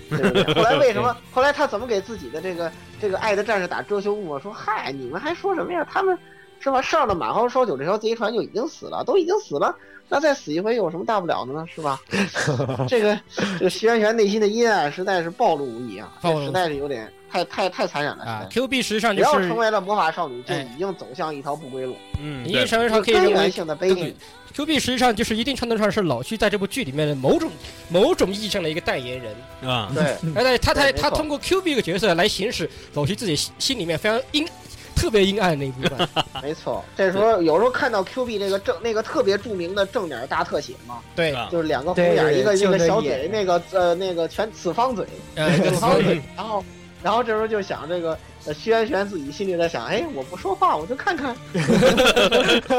[0.10, 0.44] 对不对？
[0.54, 1.16] 后来为什么？
[1.32, 2.70] 后来他怎么给自己的这个
[3.00, 4.40] 这个爱的战士打遮羞布啊？
[4.42, 5.88] 说嗨，你们还说什么呀？
[5.90, 6.18] 他们
[6.60, 6.82] 是吧？
[6.82, 9.76] 上了马号烧酒这条贼船就已经死了，都已经死了。
[10.10, 11.66] 那再死一回有什么大不了的呢？
[11.68, 12.00] 是吧？
[12.88, 13.20] 这个
[13.60, 18.24] 这个徐元玄内心的阴暗实在是暴露无遗啊，暴露实在是有点太太太残忍了。
[18.24, 24.16] 啊，Q B 实际上只就是要成为了魔法少女，就哎已经走向一条不归路，嗯，对一定程度上可以根源性的悲剧。
[24.54, 27.52] Q B 实际上就是一定程度上是老徐在这部剧里面的某种
[27.90, 29.36] 某种意义上的一个代言人，
[29.70, 34.48] 啊，对，而且他他他通过 Q B 这个角色来行使老徐自己心心里面非常阴
[34.98, 36.10] 特别阴暗的那一部分。
[36.44, 36.84] 没错。
[36.98, 45.06] 这时候有时候看到 Q B 那个正那个特别著名的正脸大特写嘛，对，啊就是两个红眼，一个一个小嘴，那个呃那个全此方嘴，
[45.36, 46.64] 呃，此方嘴，然后。
[47.04, 51.34] 然后这时候就想这个，呃，徐元玄自己心里在想，哎，我不说话，我就看看，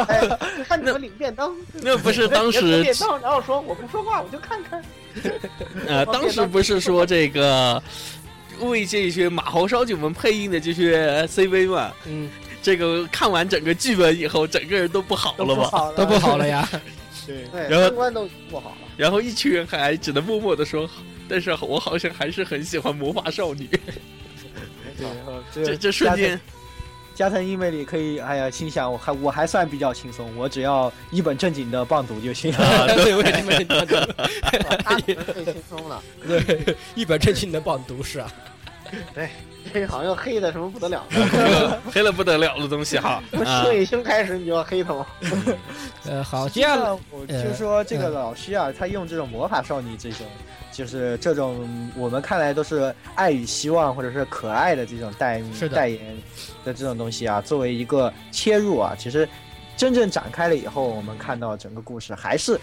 [0.08, 0.28] 哎，
[0.66, 4.82] 看你们领便当，那不是当领时 便当，然后说我不说话，我就看看，
[5.86, 7.80] 呃，当时不是说这个
[8.60, 11.92] 为这些马猴烧酒们配音的这些 CV 嘛？
[12.06, 12.28] 嗯，
[12.62, 15.54] 这个看完整个剧本以后，整个人都不好了嘛。
[15.54, 16.68] 不好了，都不好了呀。
[17.26, 18.76] 对，然后三观都不好了。
[18.96, 20.88] 然后一群人还只能默默的说，
[21.28, 23.68] 但是我好像还是很喜欢魔法少女。
[25.54, 26.40] 对，这这瞬间，
[27.18, 32.58] 加藤英美里可以，哎呀，心想我还我还算比较轻松，我只要一本正经的棒读就行了。
[32.58, 34.06] 啊， 对，我也这么觉得。
[34.84, 38.32] 他可能最轻松了，对，一本正经的棒读是啊。
[39.72, 41.04] 这好像黑的什么不得了。
[41.10, 43.74] 这 个黑了不得了的东西哈啊 从星！
[43.74, 45.06] 宇星开始你就要黑他吗？
[46.06, 50.26] 呃，好，接下来我听说这个老师啊，他用这种魔法少女这种，
[50.72, 56.16] 就是这种我们看来都是爱与希望或者是可爱的这种代代言
[56.64, 59.28] 的这种东西啊，作为一个切入啊，其实
[59.76, 62.58] 真正展开了以后，我们看到整个故事还是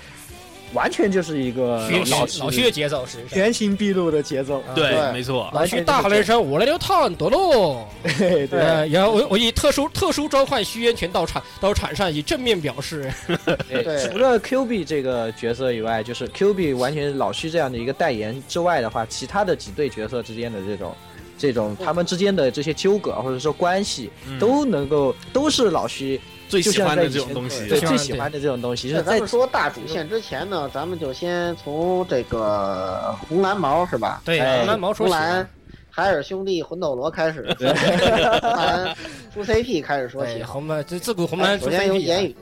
[0.76, 3.40] 完全就是一个老老徐的节奏实际上。
[3.40, 4.62] 原形毕露的节奏。
[4.76, 7.88] 对，没错，老徐大喊了一声：“我来溜套多喽！
[8.20, 8.48] ”对
[8.92, 13.12] 然后我我以特殊特殊召唤虚渊拳到场到场上以正面表示。
[13.68, 20.94] 对除了 Q B 这个角色以外，就是 Q B 完全是老徐这样的一个代言之外的话，其他的几对角色之间的这种。
[21.38, 34.22] 这种他们之间的这些纠葛或者说关系，嗯都能够都是老徐最喜欢的这种东西对最喜欢的这种东西，就是在在咱们说大主线之前呢，咱们就先从这个红蓝毛是吧？
[34.26, 35.50] 对，哎红蓝毛说起红蓝
[35.90, 38.96] 海尔兄弟魂斗罗开始， 红蓝
[39.34, 40.44] 出 CP 开始说起。
[40.44, 42.22] 红蓝，这自古红蓝首先由言啊。
[42.22, 42.36] 语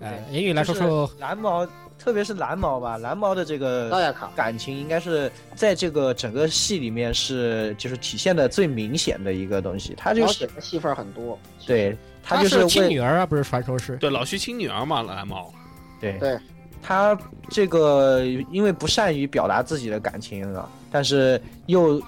[0.00, 1.66] 哎，言语来说说，蓝毛，
[1.98, 11.38] 特别是蓝毛吧，蓝毛的这高个感情应该是在这个整个戏里面是就是体现的最明显的一个东西，他就是戏份很多。
[11.66, 13.96] 对他她就是为亲女儿啊，不是传说是。
[13.96, 15.52] 对老徐亲女儿嘛，蓝猫。
[16.00, 16.38] 对对
[16.82, 17.16] 他
[17.48, 22.02] 这个因为不善于表达自己的感情啊，但是又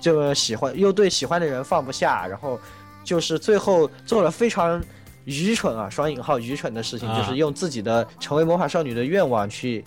[0.00, 2.60] 这个喜欢又对喜欢的人放不下，然后
[3.02, 4.82] 就是最后做了非常
[5.24, 9.84] 愚蠢啊，双引号愚蠢的事情，啊就是用自己的成为魔法少女的愿望去。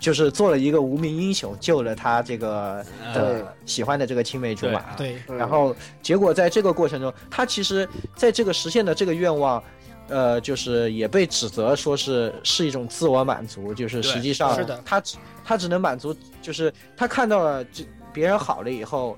[0.00, 3.22] 就是做了一个无名英雄，救了他这个对。
[3.22, 4.80] 的喜欢的这个青梅竹马。
[4.96, 9.62] 对，然后结果在这个过程中，他其实在这个实现的这个愿望，
[10.08, 14.82] 呃，就是也被指责说是是一种自我满足，就是实际上是的。
[14.84, 19.16] 他只他只能满足，就是他看到了这别人好了以后，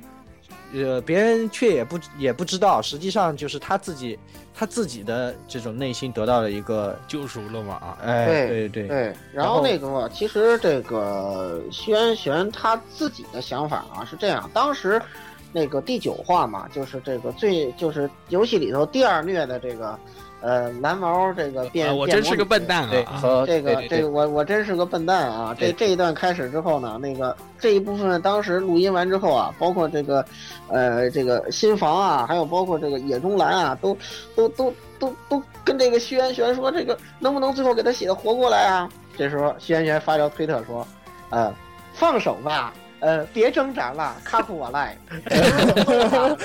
[0.75, 4.19] 呃，别人却也不也不知道，实际上就是他自己
[4.63, 8.87] 他自己的这种内心得到了一个，救赎了嘛啊，哎，对对对。
[8.87, 15.03] 对，然然后后那个其实这个轩辕玄他自己的想法啊是这样，当时
[15.51, 19.99] 那个第九话嘛，就是这个最就是游戏里头第二虐的这个
[20.43, 23.13] 呃蓝毛这个变，啊我变魔女真是个笨蛋对啊！
[23.17, 25.57] 和这个对对对这个我我真是个笨蛋啊！
[25.59, 30.25] 这这一段开始之后呢，那个这一部分当时录音完之后啊，包括这个，
[30.69, 33.97] 呃，这个新房啊，还有包括这个野中兰啊，都
[34.35, 38.89] 都都都都跟这个徐元玄说，这个能不能最后给他写活过来啊？
[39.17, 40.87] 这时候徐元玄发条推特说，
[41.31, 41.55] 呃，
[41.95, 42.73] 放手吧。
[43.03, 44.97] 呃，别挣扎了，卡库瓦赖，
[45.29, 45.99] 知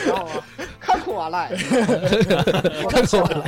[0.10, 0.44] 道吗？
[0.80, 1.52] 卡库瓦赖，
[2.90, 3.46] 看错了，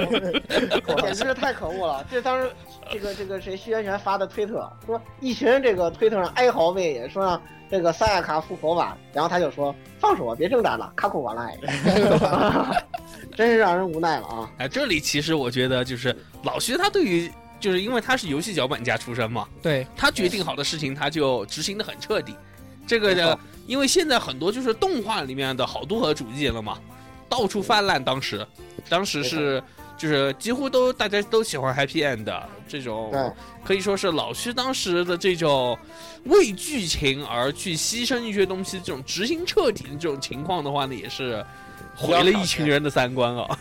[1.01, 2.05] 简直是太可恶了！
[2.11, 2.51] 这当时
[2.91, 11.57] 这个这个谁徐元玄发的推特说，一群这个推特上哀嚎喂野，说让这个萨亚卡复活吧，然后他就说放手啊，别挣扎了，卡库瓦赖，
[13.35, 14.51] 真是让人无奈了啊！
[14.59, 22.35] 哎，这里其实我觉得就是老徐他对于，就是因为他是游戏脚本家出身嘛，对，他决定好的事情他就执行的很彻底。
[22.89, 26.79] 这个的，因为现在很多就是动画里面的好多和主义了嘛，
[27.29, 28.03] 到处泛滥。
[28.03, 28.43] 当时，
[28.89, 29.63] 当时是
[29.95, 33.13] 就是几乎都大家都喜欢 happy end 的这种，
[33.63, 35.77] 可以说是老徐当时的这种
[36.23, 41.45] 为剧情而去牺牲一些东西，这种执行彻底的这种情况的话呢，也是
[41.95, 43.59] 毁了一群人的三观啊。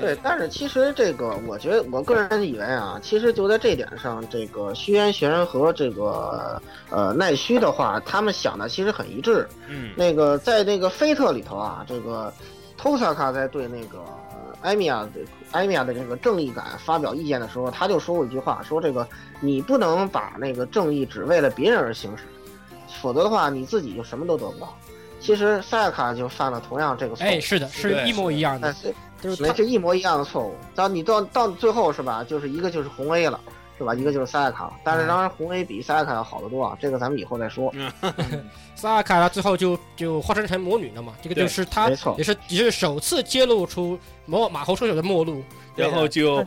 [0.00, 9.46] 对，但是其实这个，我觉得我个人以为啊，其实就在这点上，这个虚渊玄和这个呃奈须的话，他们想的其实很一致。
[9.68, 12.32] 嗯，那个在那个菲特里头啊，这个
[12.80, 15.10] Tosaka 在对那个呃艾米亚的
[15.50, 19.06] 艾米亚的这个正义感发表意见的时候，他就说过一句话，说这个
[19.40, 22.24] 你不能把那个正义只为了别人而行使，
[23.00, 24.74] 否则的话你自己就什么都得不到。
[25.20, 28.74] 其实塞亚卡就犯了同样这个错误，哎，是的，是一模一样的，
[29.22, 30.54] 就是这一模一样的错误。
[30.74, 33.40] 到你到到最后是吧，就是一个就是红 A 了。
[33.78, 33.94] 是吧？
[33.94, 37.72] 一个就是塞亚卡了，但是当然红 A 比塞亚卡要好得多啊，这个咱们以后再说。
[38.76, 45.42] 萨亚卡他最后就就化身成魔女了嘛，这个就是他没错也是也是首次揭露出魔马猴射手的末路。
[45.74, 46.44] 然后就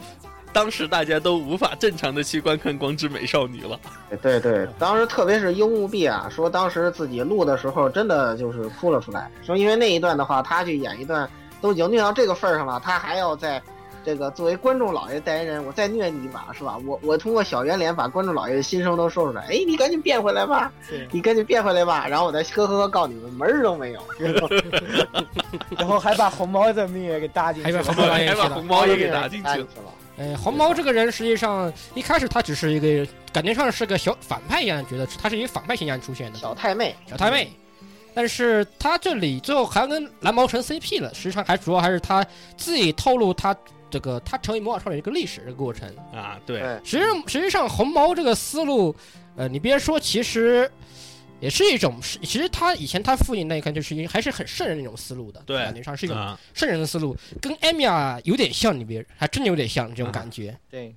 [0.53, 3.77] 当时大家都无法正常的去观看《光之美少女》了。
[4.21, 11.29] 对对，当时特别是樱木碧啊，说当时自己录的时候真的就是哭了出来，说因为那一段的话，他去演一段
[11.61, 13.61] 都已经虐到这个份儿上了，他还要在
[14.03, 16.77] 这个作为观众老爷代言人，我再虐你一把是吧？
[16.85, 24.01] 我我通过小圆脸把观众老爷的心声都说出来，哎，你赶紧变回来吧，对你赶紧变回来吧，然后我再呵呵呵告你们门儿都没有。
[25.77, 29.57] 然后还把红毛的命也给搭进去了，还把红毛也 还把红毛也给搭进去了。
[29.57, 29.65] 了。
[30.17, 37.51] 呃，红毛这个人实际上一开始他只是一个感觉上是个小反派一样的角色，他是以反派形象出现的小太妹，小太妹。
[38.15, 42.25] 但是他这里最后还跟蓝毛成 CP 了，实际上还主要还是他
[42.56, 43.56] 自己透露他
[43.91, 45.88] 这个他成为魔法少女这个历史这个过程。
[46.13, 48.95] 啊，对，实际上实际上红毛这个思路，
[49.36, 50.71] 呃，你别说，其实
[51.41, 55.58] 也是一种，是其实他以前他父亲那一看就是一还是很圣人那种思路的，对。
[55.58, 60.58] 感觉上是一种啊，圣人的思路，跟艾米亚有点像，你别还真的有点像这种感觉。
[60.69, 60.95] 对，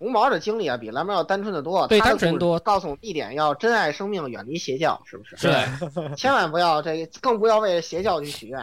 [0.00, 1.86] 红毛的经历啊，比蓝毛要单纯的多。
[1.86, 5.36] 对单纯多告诉我们一点，要珍爱生命，远离邪教，是不是？
[5.36, 5.48] 是，
[6.16, 8.58] 千万不要这，更不要为邪教去许愿，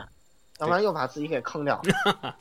[0.59, 2.35] 要不然又把自己给坑掉了。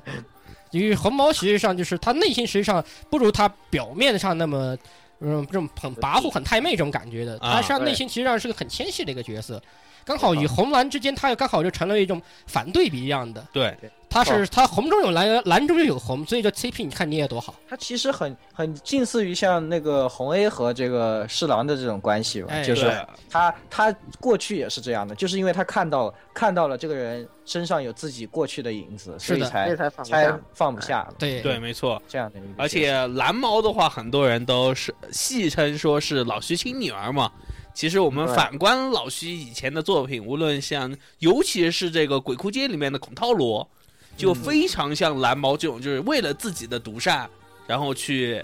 [0.70, 4.76] 因为红毛实际上就是他内心实际上不如他表面上那么。
[5.20, 9.62] 嗯，这种很跋扈、很太妹这种感觉的，啊他实际上内心其实上是个很纤细的一个角色，
[10.04, 13.44] 刚好与红蓝之间，它又刚好就成了一种反对比一样的。
[13.52, 13.76] 对，
[14.08, 17.54] 它是它红中有蓝，蓝中又有红，所以这 CP 你看你也多好。
[17.68, 30.72] 它其实很很近似于像那个红 A 和这个侍郎的这种关系吧，哎就是他他过去也是这样的，就是因为他看到看到了这个人身上有自己过去的影子，所以才才放不下。
[30.74, 32.00] 不下了对对，没错。
[32.06, 32.48] 这样的一个。
[32.56, 37.32] 而且蓝猫的话，很多人都是戏称说是老徐亲女儿嘛。
[37.74, 43.68] 其实我们反观老徐以前的作品，无论像，尤其是这个《鬼哭街》里面的孔涛罗，
[44.16, 47.28] 就非常像蓝毛这种，就是为了自己的独善，
[47.66, 48.42] 然后去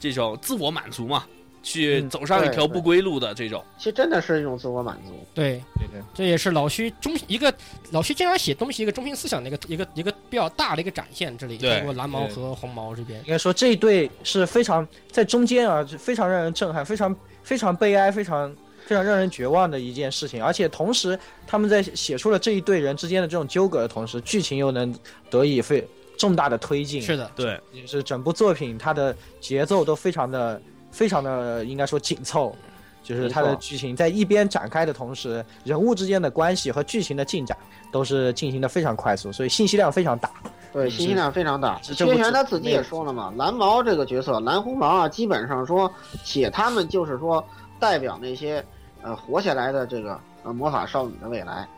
[0.00, 1.35] 这种自我满足嘛，嗯
[1.66, 3.62] 去走上一条不归路的这种。
[3.76, 5.12] 其实真的是一种自我满足。
[5.34, 7.52] 对，对对，这也是老徐中一个
[7.90, 11.36] 老徐经常写东西一个中心思想的一个一个一个比较大的一个展现。
[11.36, 18.54] 这里对通过蓝毛和红毛这边，应该说这一对是非常在中间啊，非常让人震撼，非常非常悲哀，非常
[18.86, 20.42] 非常让人绝望的一件事情。
[20.42, 24.96] 而且同时，他们在写出了这一对人之间的这种纠葛的同时，剧情又能
[25.28, 25.84] 得以非
[26.16, 27.02] 重大的推进。
[27.02, 30.62] 是的，对，也是整部作品它的节奏都非常的
[30.96, 32.56] 非常的应该说紧凑，
[33.02, 37.54] 就是它的剧情在一边展开的同时，人物之间的关系和剧情的进展
[37.92, 40.30] 都是进行的非常快速，所以信息量非常大。
[40.72, 41.78] 对，嗯信息量非常大。
[41.82, 45.92] 薛是这部玄他自己也说了嘛，蓝毛这个角色，蓝红毛啊，基本上说
[46.24, 47.44] 写他们就是说
[47.78, 48.64] 代表那些
[49.02, 51.68] 呃活下来的这个呃魔法少女的未来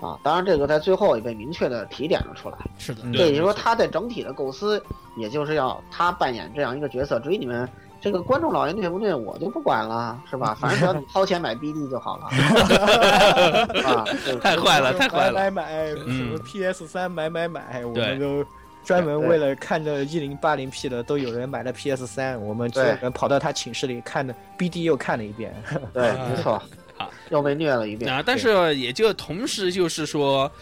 [0.00, 0.18] 啊。
[0.24, 2.58] 当然，这个在最后也被明确的提点了出来。
[2.76, 4.82] 是的，对也就是说，他在整体的构思，
[5.16, 7.20] 也就是要他扮演这样一个角色。
[7.20, 7.68] 至于你们
[8.04, 10.54] 这个观众老爷虐不虐，我就不管了，是吧？
[10.60, 12.26] 反正只要你掏钱买 BD 就好了。
[13.82, 14.04] 啊，
[14.42, 15.32] 太坏了，太坏了。
[15.32, 18.44] 买买买，什嗯么 PS 三买买买，我们都
[18.84, 25.54] 专门为了看着一零八零 P 的，都有人买了 PS 三，我们所有对人跑到他寝室里看的 BD 又看了一遍。
[25.94, 26.62] 对，没错
[26.98, 28.12] 好，又被虐了一遍。
[28.12, 30.52] 啊，但是也就同时就是说，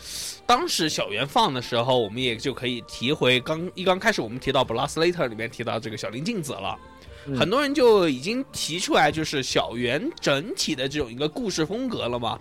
[0.46, 6.78] 当时小圆放的时候，我们也就可以提回刚一刚开始我们提到《Blast Later》里面提到这个小林镜子了。
[7.26, 7.36] 嗯。
[7.36, 12.38] 很多人就已经提出来，就是小圆整体的这种一个故事风格了嘛，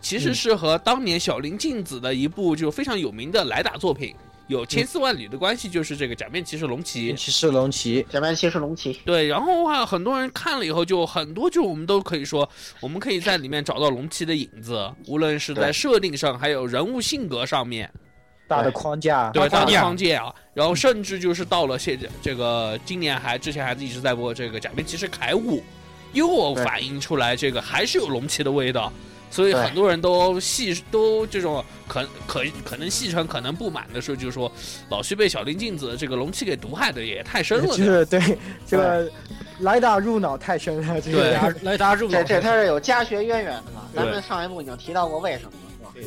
[0.00, 4.14] 其实是和当年小林静子的一部就非常有名的来打作品
[4.48, 7.12] 有千丝万缕的关系，就是这个《假面骑士龙骑》。
[7.16, 12.48] 骑士龙骑，假面骑士龙骑，对，然后的话，很多人看了以后，就很多就我们都可以说，
[12.80, 17.92] 我们可以在里面找到龙骑的影子，无论是在设定上，还有人物性格上面，
[18.48, 25.62] 大的框架，对大的框架啊，然后甚至就是到了现在这个今年还之前还一直在播这个假面骑士铠武，
[26.12, 28.92] 又对反映出来这个还是有龙骑的味道。
[29.28, 34.50] 所以很多人都戏都这种可可可能戏称可能不满的时候，就说
[34.88, 37.86] 老徐被小林镜子这个龙骑给毒害的也太深了就点。
[37.86, 39.10] 是对这个
[39.58, 43.82] 雷达入脑太深了，这对个来来大入脑这这他是有家学渊源的嘛？
[43.94, 45.50] 咱们上一部已经提到过为什么？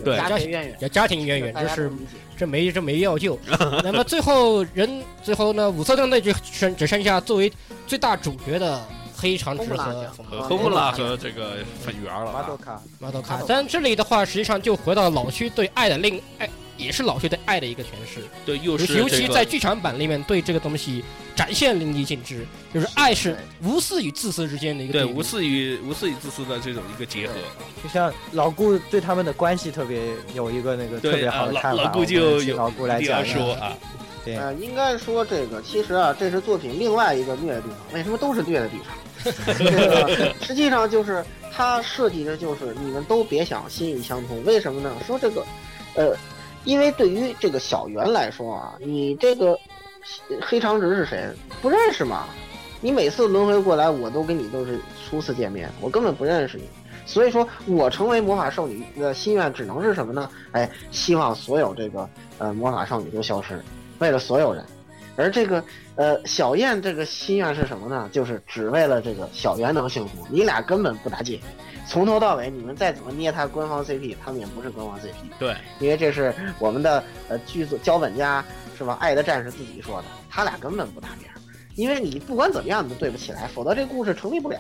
[0.04, 1.92] 对家庭渊源，有家庭渊源，大这是。
[2.38, 3.38] 这没这没药救。
[3.84, 7.52] 那么最后人最后呢，五色灯队就剩只剩下作为
[7.86, 8.82] 最大主角的
[9.14, 12.56] 黑长直和和啊科布拉和这个粉圆了马豆？
[12.56, 13.42] 卡，马豆卡。
[13.46, 18.22] 但这里的话，实际上就回到老区对爱的另爱，也是老薛对爱的一个诠释。
[18.46, 21.04] 对，又尤是其尤其在剧场版里面，对这个东西
[21.36, 27.34] 展现淋漓尽致，就是爱是无私与自私之间的一个对无私与无私与自私的这种一个结合。
[27.84, 30.02] 就像老顾对他们的关系特别
[30.34, 33.78] 有一个那个特别好的啊看法，老老顾就有老顾来讲说啊，
[34.24, 37.78] 对呃，应该说这个，其实啊，这是作品另外一个虐的地方。
[37.94, 38.88] 为什么都是虐的地方？
[39.58, 41.22] 这个实际上就是
[41.52, 44.42] 它设计的就是你们都别想心意相通。
[44.46, 44.94] 为什么呢？
[45.06, 45.46] 说这个，
[45.96, 46.16] 呃，
[46.66, 49.58] 因为对于这个小圆来说啊，你这个
[50.42, 51.30] 黑长直是谁？
[51.62, 52.26] 不认识吗？
[52.82, 54.80] 你每次轮回过来，我都跟你都是
[55.10, 56.64] 初次见面，我根本不认识你。
[57.06, 60.30] 所以说我成为魔法少女的心愿只能是什么呢？
[60.52, 62.08] 哎，希望所有这个
[62.38, 63.60] 呃魔法少女都消失，
[63.98, 64.64] 为了所有人。
[65.16, 65.62] 而这个
[65.96, 68.08] 呃小燕这个心愿是什么呢？
[68.14, 70.26] 就是只为了这个小圆能幸福。
[70.30, 71.40] 你俩根本不搭界，
[71.90, 75.40] 从头到尾你们再怎么捏他官方 CP，他们也不是官方 CP。
[75.40, 78.46] 对，因为这是我们的呃剧组脚本家
[78.78, 78.96] 是吧？
[79.02, 81.36] 爱的战士自己说的，他俩根本不搭边儿。
[81.76, 84.60] 因为你不管怎么样，你都对不起来，否则这故事成立不了。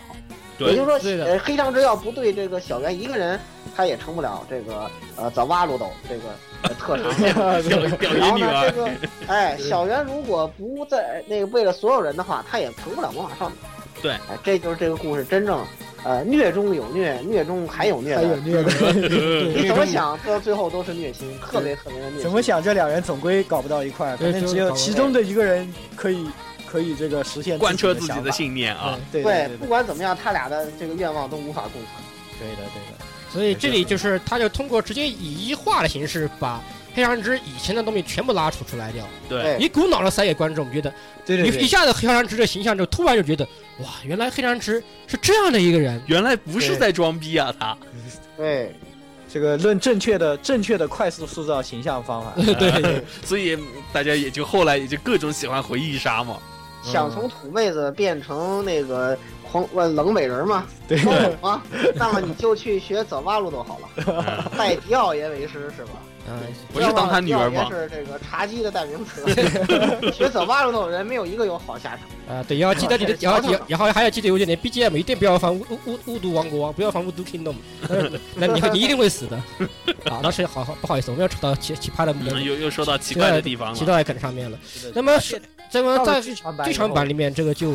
[0.57, 3.39] 也就是说，呃，黑长直要不对这个小圆一个人，
[3.75, 6.23] 他也成不了这个呃早挖鲁斗这个、
[6.63, 7.05] 呃、特长。
[8.17, 8.89] 然后呢，这个
[9.27, 13.55] 哎，小圆如果不在那个为了所有人的话，他也成不了魔法少女。
[14.01, 15.65] 对哎，这就是这个故事真正
[16.03, 18.21] 呃虐中有虐，虐中还有虐的。
[18.21, 18.71] 还有虐的，
[19.61, 22.21] 你怎么想到最后都是虐心，特别特别的虐。
[22.21, 26.25] 怎么想这两人总归搞不到一块儿，对反正只有其中的一个人可以
[26.69, 28.97] 可以这个实现贯彻自己的信念啊。
[29.11, 31.85] 对对不管怎么样，他俩的这个愿望都无法共存。
[32.39, 36.61] 对的对的，所以这里就是他就通过直接以一画的形式把
[36.95, 40.91] 黑长直以前的东西全部拉出出来掉，对对一股脑的塞给观众，觉得
[41.37, 43.45] 对对对，一一下子黑长直这形象就突然就觉得
[43.79, 46.01] 哇，原来黑长直是这样的一个人。
[46.07, 47.77] 原来不是在装逼啊，他
[48.35, 48.75] 对，
[49.31, 53.55] 这个论正确的正确的快速塑造形象方法， 对对， 所以
[53.93, 56.37] 大家也就后来也就各种喜欢回忆杀嘛。
[56.81, 59.15] 想从土妹子变成那个
[59.51, 60.97] 狂呃冷美人嘛，对
[61.41, 61.61] 吗？
[61.95, 65.91] 那么你就去学走八路都好了，拜迪奥爷为师是吧？
[66.29, 66.39] 啊，
[66.71, 67.69] 不是当他女儿吗吗？？
[67.71, 69.25] 是这个茶几的代名词，
[70.13, 72.35] 学走弯路的人没有一个有好下场。
[72.37, 77.55] 啊，对，要记得你的， 这要是要然后还要记得有一点，你 BGM 一定不要放巫巫巫巫毒王国，不要放巫毒 Kingdom，
[77.87, 79.35] 呃 那你你一定会死的。
[80.11, 83.75] 啊，那是好好不好意思，我们要扯到奇奇葩的嗯又又说到奇怪的地方了。
[83.75, 84.57] 奇到梗上面了。
[84.93, 87.73] 那么是这么在剧场版，剧场版里面，这个就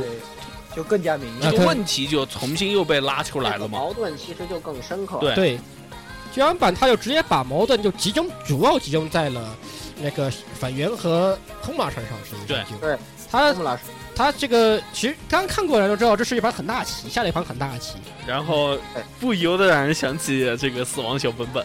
[0.77, 1.51] 就更加明啊显。
[1.51, 3.79] 这个问题就重新又被拉出来了嘛？
[3.79, 5.19] 矛盾其实就更深刻。
[5.19, 5.59] 对对
[6.35, 9.57] 剧场版，它就直接把矛盾就集中，主要集中在了
[10.03, 10.29] 那个
[10.59, 12.99] 反元和空马身上，实际上就对。
[13.31, 13.53] 他
[14.15, 17.95] 他这个其实刚看过的人都知道，这是一盘很大棋，下了一盘很大的棋。
[18.27, 18.77] 然后
[19.21, 21.65] 不由得让人想起这个死亡小本本。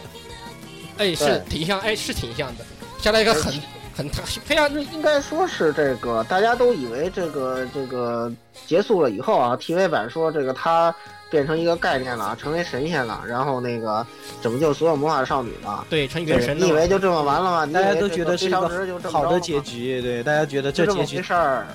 [0.98, 2.64] 哎，是挺像，哎，是挺像的，
[3.00, 3.54] 下来一个很
[3.96, 8.30] 很大非常应该说是这个，大家都以为这个这个
[8.66, 10.94] 结束了以后啊，TV 版说这个它
[11.30, 14.04] 变成一个概念了，成为神仙了，然后那个
[14.42, 15.86] 拯救所有魔法少女了。
[15.88, 16.58] 对成对元神。
[16.58, 17.66] 你以为就这么完了吗？
[17.72, 21.66] 大家都觉得是一非常个值就这么好的结局，对，大家觉得就这么回这结局事儿。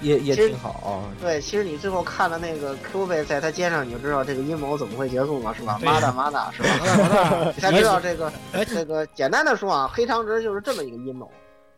[0.00, 1.06] 也也挺好啊。
[1.20, 5.78] 对，其实你最后看了那个 Q 贝在他肩上，你就知道这个阴谋怎么会结束嘛，是吧？
[5.80, 6.68] 妈的妈的，是吧？
[7.08, 11.30] 吧 你才知道这个哎这个简单的说啊，黑长直就是这么一个阴谋。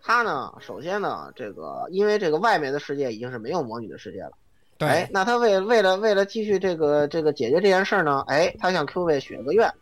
[0.03, 4.31] 他呢，首先呢，这个因为这个外面的世界已经是没有魔女的世界了，
[4.87, 9.73] 哎，，那他为为了为了继续这个这个解决这件事儿呢，哎，他向 Q 位许了个愿，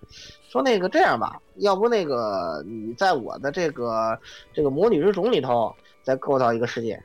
[0.51, 4.19] 说那个这样吧，要不那个你在我的这个
[4.53, 7.03] 这个魔女之种里头再构造一个世界，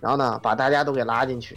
[0.00, 1.56] 然后呢把大家都给拉进去，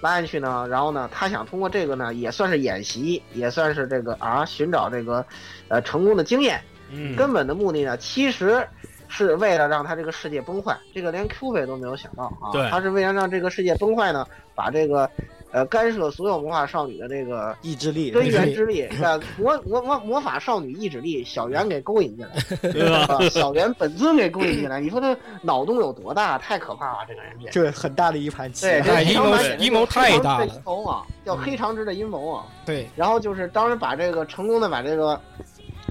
[0.00, 5.24] 拉进去呢，然后呢他想通过这个呢也算是演习，也算是这个啊寻找这个
[5.68, 8.66] 呃成功的经验，嗯根本的目的呢其实。
[9.10, 12.48] 是为了让他这个世界崩坏，这个连 Q 飞都没有想到啊！
[12.52, 15.10] 对他是为了让这个世界崩坏呢，把这个，
[15.50, 23.16] 呃，干涉所有魔法少女的这个意志力，根源之力，呃，魔魔魔魔法少女意志力，小圆给勾引进来，对吧？
[23.16, 24.80] 啊小圆本尊给勾引进来。
[24.80, 26.38] 你说他脑洞有多大？
[26.38, 27.50] 太可怕了，这个人也。
[27.50, 28.64] 这很大的一盘棋。
[28.66, 32.46] 对，阴谋阴谋太大了阴谋啊，叫黑长直的阴谋啊。
[32.64, 35.20] 对，然后就是当时把这个成功的把这个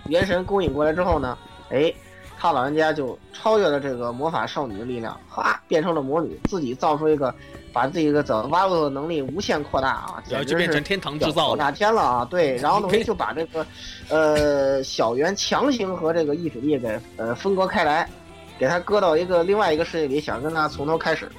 [0.08, 1.38] 元神勾引过来之后呢，
[1.70, 1.94] 哎，
[2.42, 7.36] 他老人家就超越了这个魔法少女的力量，哗，变成了魔女，自己造出一个，
[7.74, 11.58] 把自己的走挖路的能力无限扩大啊，简直变成天堂制造了。
[11.58, 12.28] 哪天了啊！
[12.30, 13.66] 对， 然后呢，就把这个
[14.08, 18.10] 呃小圆强行和这个意志力给呃分割开来，
[18.58, 21.30] 给他搁到一个另外一个世界里，想跟他从头开始。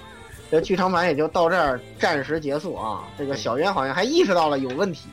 [0.50, 3.04] 这剧场版也就到这儿暂时结束啊。
[3.16, 5.08] 这个小圆好像还意识到了有问题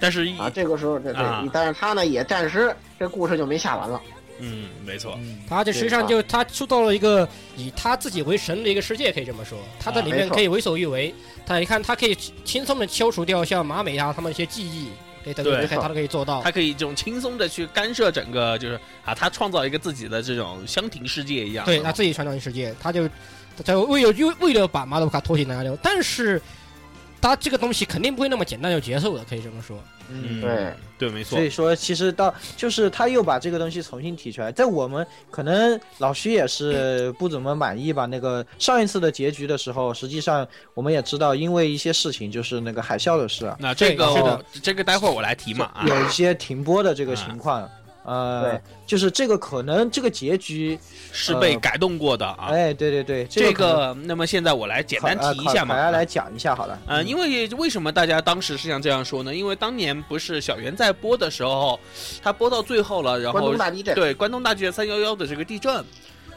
[0.00, 3.98] 但是一啊，这个时候这对啊，但是他呢也暂时这故事就没下完了。
[4.40, 9.58] 嗯，没错，嗯，他这实际上就他塑造了一个以他自己为神的一个世界，可以这么说。
[9.78, 11.14] 他在里面可以为所欲为，
[11.46, 14.90] 他你看他可以轻松的消除掉像马美啊他们一些记忆，
[15.22, 16.50] 可以等对于他都可以做到他。
[16.50, 21.64] 可以这种轻松的去干涉整个，就是啊，他创造一个自己的这种香庭世界一样。
[21.66, 23.08] 对他自己传到世界，他就
[23.64, 26.40] 他就为了为为了把马德卡拖进南流，但是
[27.20, 29.78] 他这个东西肯定不会那么简单就结束的，可以这么说。
[30.12, 31.40] 嗯，对对，没错所。
[31.40, 38.06] 以说，其实到就是他又把这个东西重新提出来，在我们可能老徐也是不怎么满意吧。
[38.06, 45.84] 那个上一次的结局的时候，实际上我们也知道，因为一些事情，就是那个海啸的事啊，那这个这个待会儿我来提嘛啊。
[45.86, 47.70] 有一些停播的这个情况。
[48.04, 50.78] 呃对，就是这个可能这个结局，
[51.12, 52.48] 是被改动过的啊。
[52.50, 55.74] 哎，对对对，这个，那么现在我来简单提一下嘛。
[55.74, 56.78] 大家来讲一下好了。
[56.86, 59.34] 呃，因为为什么大家当时是像这样说呢？
[59.34, 61.78] 因为当年不是小圆在播的时候，
[62.22, 65.84] 他播到最后了，然关后东大地震，对关东大地震三幺幺的这个地震。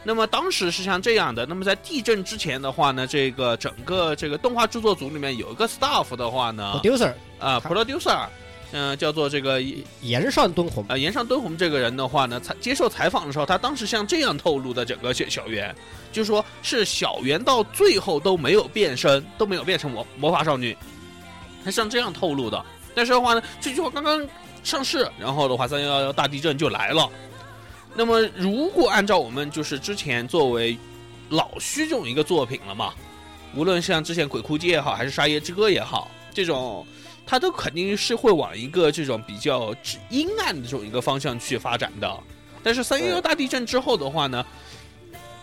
[0.06, 7.84] 那么当时是像这样的，那么在地震之前的话呢，这个整个这个动画制作组里面有一个 staff 的话呢，producer 啊、p r
[8.72, 9.62] e 嗯、叫做这个
[10.02, 15.72] 岩上敦弘，啊岩上敦弘这个人的话呢，采接受采访的时候，他当时像这样透露的整个小小圆，
[16.12, 20.76] 就说是小圆到最后都没有变身，都没有变成魔魔法少女，
[21.64, 22.64] 他像这样透露的。
[22.96, 24.26] 但是的话呢，这句话刚刚
[24.64, 27.08] 上市，然后的话三幺幺大地震就来了。
[27.94, 30.76] 那么如果按照我们就是之前作为
[31.28, 32.92] 老虚这种一个作品了嘛，
[33.54, 36.84] 无论像之前鬼哭街也好，还是沙耶之歌也好，这种。
[37.26, 39.74] 它都肯定是会往一个这种比较
[40.10, 42.20] 阴暗的这种一个方向去发展的。
[42.62, 44.44] 但是三幺幺大地震之后的话呢，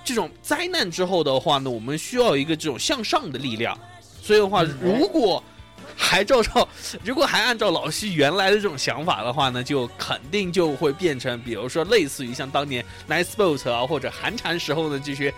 [0.04, 3.78] 这种灾难之后的话呢，我们需要一个这种向上的力量。
[4.22, 5.44] 所以的话，如果
[5.96, 6.68] 还照照，
[7.04, 15.34] 如果还按照老西原来的这种想法的话呢，就肯定就会变成，比如说类似于像当年 Nice Boat 啊或者寒蝉时候的这些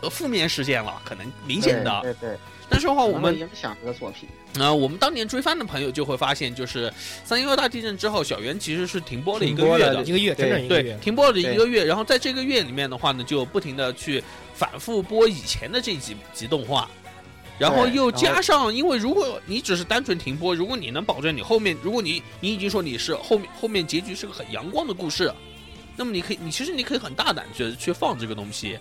[0.00, 2.00] 呃负面事件了，可能明显的。
[2.02, 2.38] 对对对。
[2.72, 4.28] 但是的话，我们影响这个作品。
[4.58, 6.92] 啊、我们当年追番的朋友就会发现，就是
[7.24, 14.22] 三一二大地震之后，小圆其实是停播了一个月的停播了，一个月，整整一个对月，，停播了一个月，然后在这个月里面的话呢，就不停的去
[14.54, 16.90] 反复播以前的这几集动画，
[17.58, 25.32] 然后又加上，因为如果你只是单纯停播，如果你能保证你后面，如果你你已经说你是后面后面结局是个很阳光的故事，
[25.96, 28.78] 那么你可以，你其实你可以很大胆去去放这个东西，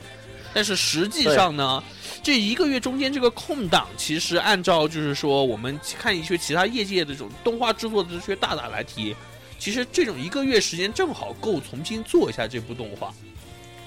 [0.54, 1.82] 但是实际上呢，
[2.22, 9.16] 这一个月中间这个空档，其实按照就是说我们看一些其他业界的这种动画制作的这些大大来提，
[9.58, 13.14] 其实这种一个月时间正好够重新做一下这部动画，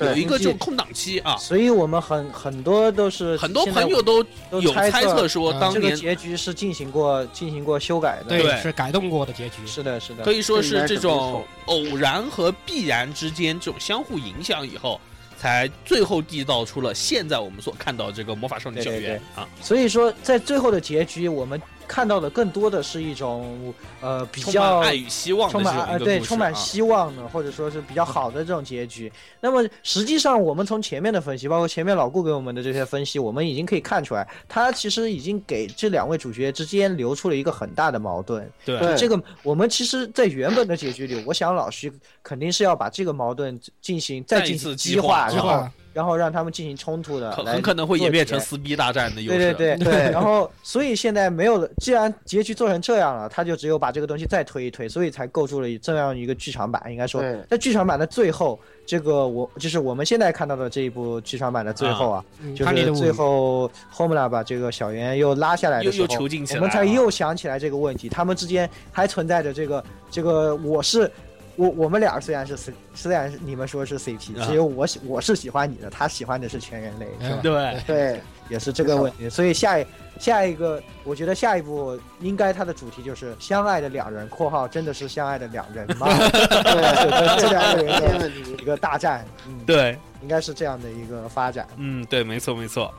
[0.01, 1.37] 有一个这种空档期啊。
[1.37, 8.39] 所以我们很很多都是很多朋友都都有猜测说，嗯这个当年结局是进行过进行过修改的。
[8.39, 9.67] 对是改动过的结局。
[9.67, 10.33] 是的，是的可。
[10.33, 15.01] 以说是这种偶然和必然之间这种相互影响以后，
[15.45, 29.13] 才最后缔造出了现在我们所看到这个魔法少女小对对圆啊，所以说，在最后的结局，我们看到的更多的是一种呃比充较满爱与希望的充这满呃对充满希望的，或者说是比较好的这种结局。
[29.41, 38.51] 那么实际上，我们从前面的分析，包括前面老顾给我们的这些分析，我们已经可以看出来，他其实已经给这两位主角之间留出了一个很大的矛盾。
[38.65, 38.79] 对。
[38.79, 56.83] 对这个我们其实，在原本的结局里，我想老徐肯定是要把这个矛盾进行再一进行次激化激化，然后计划然后让他们进行冲突的，很很可能会演变成撕逼大战的，又对对对对然后所以现在没有了，既然结局做成这样了，他就只有把这个东西再推一推，所以才构筑了这样一个剧场版。
[56.91, 71.09] 应该说，在剧场版的最后，这个我就是我们现在看到的这一部剧场版的最后啊，嗯就是最叛逆的物语后 Homla 把这个小圆又拉下来的又又时候，囚禁起来我们才又想起来这个问题，他们之间还存在着这个这个我是。
[71.57, 77.41] 我我们俩虽然是 C，虽然是你们说是 CP，啊只有我喜我是喜欢你的，他喜欢的是全人类，是吧？
[77.43, 79.29] 对对，也是这个问题。
[79.31, 79.87] 所以下一
[80.19, 88.31] 下一个，我觉得下一步应该它的主题就是相爱的两人（括号真的是相爱的两人吗？） 对，这两个人的
[88.61, 92.93] 一个大战，嗯，对，应该是这样的一个发展，嗯，对，没错没错。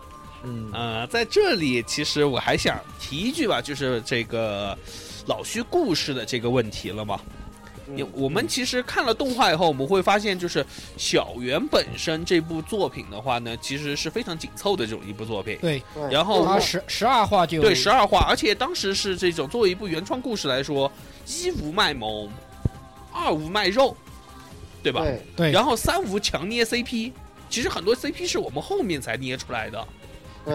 [0.44, 4.78] 嗯，呃，在这里其实我还想提一句吧，就是这个
[5.26, 7.20] 老徐故事的这个问题了嘛。
[7.88, 10.66] 嗯我们其实看了动画以后，我们会发现，就是
[10.98, 15.58] 小圆本身这部作品的话呢，其实是非常紧凑的这种一部作品。
[15.62, 20.92] 对，然后它十十二话就对十二话，而且当时是这种作为一部原创故事来说，
[21.28, 22.30] 一无卖萌，
[23.14, 23.96] 二无卖肉，
[24.82, 25.02] 对吧？
[25.02, 27.12] 对对，然后三无强捏 CP，
[27.50, 29.88] 其实很多 CP 是我们后面才捏出来的。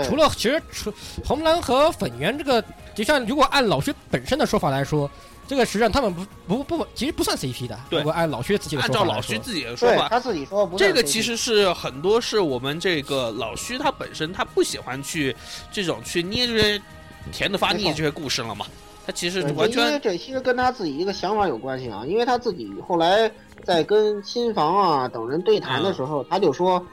[0.04, 0.92] 除了其实除
[1.24, 2.64] 红蓝和粉圆这个，
[2.94, 5.10] 就像如果按老师本身的说法来说，
[5.51, 6.14] 这个实际上他们
[6.46, 7.76] 不不不，其实不算 CP 的。
[7.90, 7.98] 对。
[7.98, 15.34] 如果按老薛自己的按照老薛自己的说法，他自己说不这个其实是很多是我们这个老薛他本身他不喜欢去
[15.72, 16.80] 这种去捏这些
[17.32, 18.64] 甜的发腻这些故事了嘛，
[19.05, 23.28] 他其实完全因为这其实跟他自己一个想法有关系啊，因为他自己后来
[23.64, 26.84] 在跟新房啊等人对谈的时候，他就说，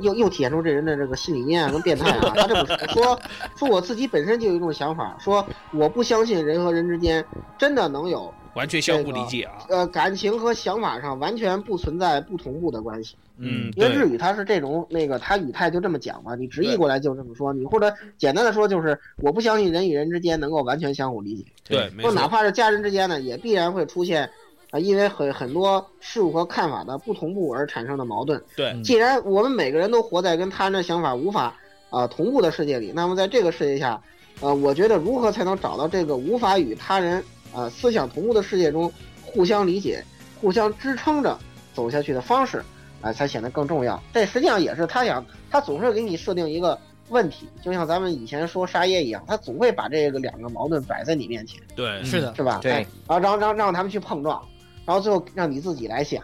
[0.00, 2.32] 又又体现出这人的这个心理阴暗跟变态啊。
[2.34, 3.20] 他这么说说，
[3.56, 7.24] 说我自己本身就有一种想法，说我不相信人和人之间
[7.58, 9.66] 真的能有完全相互理解啊。
[9.68, 13.16] 呃感情和想法上完全不存在不同步的关系。
[13.38, 21.44] 嗯，因为日，语它是这种那个，它语态就这么讲嘛，你直译过来就这么说，你或者简单的说就是我不相信人与人之间能够完全相互理解。
[21.68, 24.30] 对，没说哪，怕是家人之间呢，也必然会出现
[24.76, 28.42] 啊，因为很很多事物和看法的不同步而产生的矛盾。
[28.54, 31.54] 对，嗯既然我们每个人都活在跟他人的想法无法
[31.88, 34.00] 啊、同步的世界里，那么在这个世界下，
[34.40, 37.22] 呃，我觉得如何才能找到这个无法与他人
[37.54, 40.04] 啊、思想同步的世界中互相理解、
[40.40, 41.38] 互相支撑着
[41.74, 42.62] 走下去的方式，
[43.00, 44.02] 啊、才显得更重要。
[44.12, 46.78] 这实际上也是他想，他总是给你设定一个。
[47.08, 51.62] 问题就像咱们以前说沙耶一样，他总会把这个两个矛盾摆在你面前。
[51.76, 52.58] 对，是的，是吧？
[52.60, 54.44] 对哎，然后让让让他们去碰撞，
[54.86, 56.22] 然后最后让你自己来想，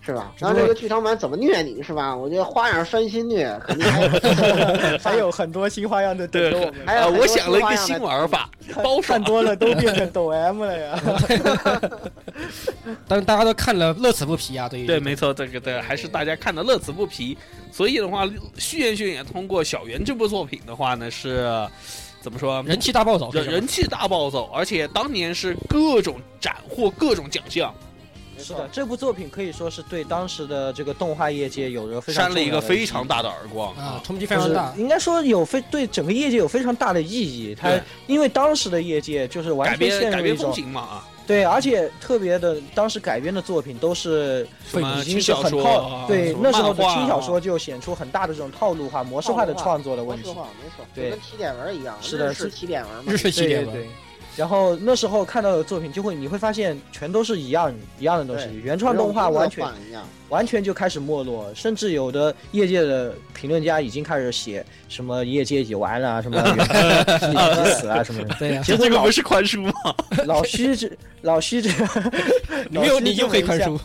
[0.00, 0.32] 是吧？
[0.38, 2.16] 然后这个剧场版怎么虐你是吧？
[2.16, 4.10] 我觉得花样翻新虐，肯定还有
[5.02, 6.80] 还有很多新花样的对着我们。
[6.80, 8.48] 啊，还有我想了一个新玩法，
[8.82, 9.22] 包看。
[9.22, 10.98] 多了都变成抖 M 了呀！
[13.06, 17.36] 但是大家都看了乐此不疲啊，对于对，没错，这个对，还是大家看的乐此不疲。
[17.70, 18.26] 所以的话，
[18.56, 21.68] 虚彦训也通过小圆这部作品的话呢，是
[22.20, 22.62] 怎么说？
[22.66, 27.74] 人气大暴走，人人气大暴走，而且当年是各种斩获各种奖项，
[28.38, 34.74] 是的，这部作品可以说是对当时的这个动画业界有着非常扇了一个非常大的耳光啊，冲击非常大。
[34.76, 37.54] 应该说有非对整个业界有非常大的意义。
[37.54, 37.70] 它
[38.06, 44.44] 因为当时的业界就是完改全陷变改变风入一种景嘛啊，对，而且特别的，当时改编的作品都是
[44.98, 50.28] 已经是很套，啊对那时候的轻小说就显出很大的这种套路化、模式化的创作的问题。
[50.28, 50.46] 没错，
[50.92, 53.16] 对就跟起点文一样，是的是起点文嘛日。
[53.16, 53.90] 式系列嘛，对对对。
[54.40, 68.34] 然后那时候看到的作品，就会你会发现全都是一样一样的东西，原创动画完全一样，完全就开始没落，甚至有的业界的评论家已经开始写什么业界已经完了啊，什么原创已经死啊什么的。
[68.38, 69.72] 对呀，结果这个不是宽恕吗？
[70.24, 71.68] 老虚这老虚这，
[72.70, 73.78] 你没有你就可以宽恕，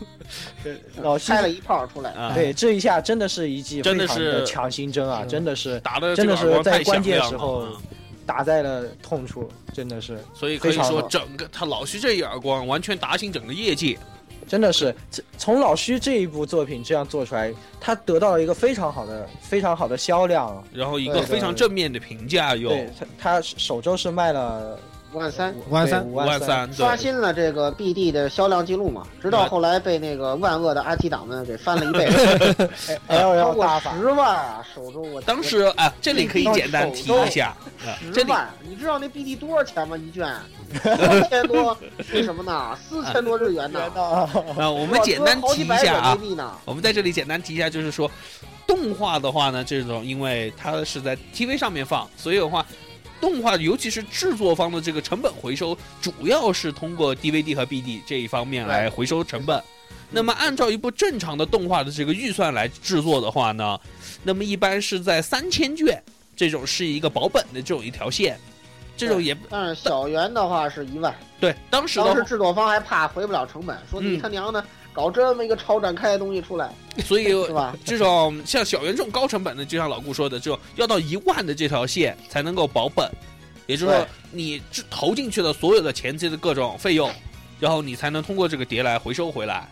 [1.02, 7.68] 老虚开了一炮出来，啊，对这一下真的是一记真的非常的是强心针啊，真的是打的真的是在关键时时候
[8.26, 13.98] 打在了痛处，真的是所以可以说整个他老徐这一耳光完全打醒整个业界。
[14.48, 14.96] 真的是
[15.40, 17.52] 从老徐这一部作品这样做出来，
[17.82, 24.80] 他得到了一个非常好的非常好的销量，然后一个非常正面的评价又对他他首周是卖了
[25.16, 25.56] 五万三。
[25.56, 26.72] 五万三五五万三。
[26.74, 32.06] 刷，新了这个 BD 的销量记录嘛，直到后来被那个万恶的 IT 党们给翻了一倍
[33.08, 34.66] 超过，十万啊！
[34.76, 37.56] 首周我当时啊，这里可以简单提一下，
[38.14, 39.96] 十万，你知道那 BD 多少钱吗？
[39.96, 40.30] 一卷
[40.84, 41.78] 四千多，
[42.14, 42.78] 为什么呢？
[42.78, 43.80] 四千多日元呢？
[43.96, 44.30] 啊，
[44.70, 46.18] 我们简单提一下啊，
[46.66, 48.12] 我们在这里简单提一下，就是说，
[48.68, 52.66] 动画的话呢，这种因为它是在 TV 上面放，所以的话，
[53.26, 59.60] 动画尤其是制作方的这个成本回收，主要是通过 DVD 和 BD 这一方面来回收成本。
[60.12, 63.80] 那么按照一部正常的动画的这个预算来制作的话呢，
[64.22, 66.00] 那么一般是在三千卷
[66.36, 68.40] 这种是一个保本的这种一条线，
[68.96, 71.56] 这种也但是小圆的话是一万，对。
[71.72, 74.64] 当时当时制作方还怕回不了成本，说嗯你他娘的
[74.96, 76.74] 搞这么一个超展开的东西出来，
[77.04, 77.76] 所以是吧？
[77.84, 83.06] 这种像小圆这种高成本的，就像老顾说的，这种要到一万的这条线才能够保本，
[83.68, 87.12] 也就是说你这投进去的所有的前期的各种费用，
[87.60, 89.70] 然后你才能通过这个碟来回收回来。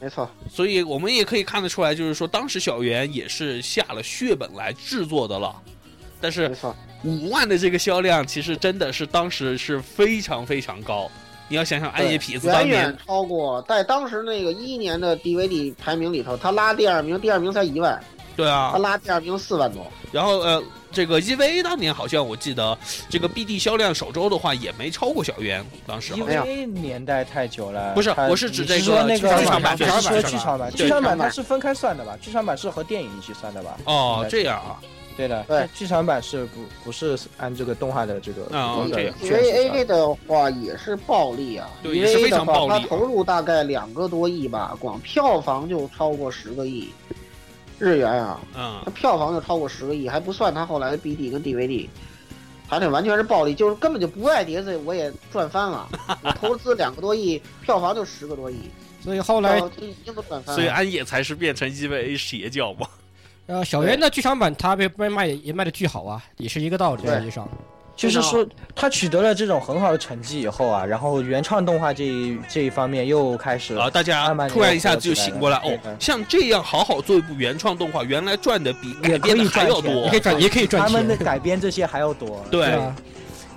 [0.00, 5.54] 没错，所以我们也可以看得出来，就是说当时小圆也是下了血本来制作的了，
[6.18, 11.10] 但是没错，五万的这个销量，其实真的是当时是非常非常高。
[11.52, 18.02] 你要想想暗夜痞子当年远远超过在当时那个一一年的 DVD 排名里头，他拉第二名，第二名才一万，
[18.34, 19.86] 对啊他，拉第二名四万多。
[20.10, 22.76] 然后呃，这个 EVA 当年好像我记得
[23.10, 26.46] 这个 BD 销量首周的话也没超过小圆，当时好因像。
[26.46, 32.16] 为年代太久了，不是我是指这个那个剧场版剧场版剧场版，剧场版剧场版它是分开算的吧？
[32.22, 33.76] 剧场版是和电影一起算的吧？
[33.84, 34.80] 哦这样啊，
[35.16, 46.92] 对的，对剧场版是不不是按这个动画的这个啊这样因卷数为算 A 的话也是暴利啊对也是非，EVA 的话常暴利啊它投入大概两个多亿吧，光票房就超过十个亿
[47.78, 51.88] 日元啊，嗯它，票房就超过十个亿，还不算它后来的 BD 跟 DVD。
[52.68, 55.86] 它那完全是暴利，就是根本就不爱碟子，我也赚翻了。
[56.24, 58.70] 我投资两个多亿，票房就十个多亿，
[59.02, 59.60] 所以后来。
[60.46, 62.86] 所以安野才是变成 EVA 邪教嘛。
[63.46, 67.48] 呃小圆的剧场版它被被卖也卖的巨好啊，也是一个道理，实际上。
[67.94, 80.20] 就是说，他取得了这种很好的成绩以后啊，然后原创动画这一这一方面又开始啊，大家突然一下子就醒过来，哦，像这样好好做一部原创动画，原来赚的比改编的还要多也可以。
[80.20, 81.14] 赚，也可以赚他们的。
[81.18, 82.42] 改编这些还要多。
[82.50, 82.96] 对啊，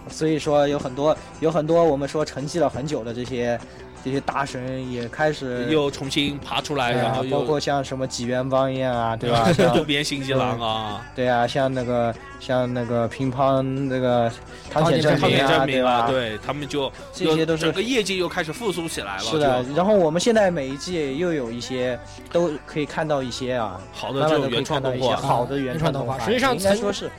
[0.09, 3.57] 所以说有很多有很多我们说沉寂了很久的这些
[4.05, 9.49] 这些大神也开始又重新爬出来，啊然后，包括像什么吉元邦彦啊，对吧？
[9.51, 14.31] 像渡边信一郎啊，对啊，像那个像那个乒乓那个
[14.71, 16.11] 汤浅汤证明啊，汤田证明啊，吧？
[16.11, 19.23] 对他们就这些都是整个业界又开始复苏起来了。
[19.23, 21.99] 是的，然后我们现在每一季又有一些
[22.31, 27.09] 都可以看到一些啊，好的原创动画，好的原原创动动画实际上应该说是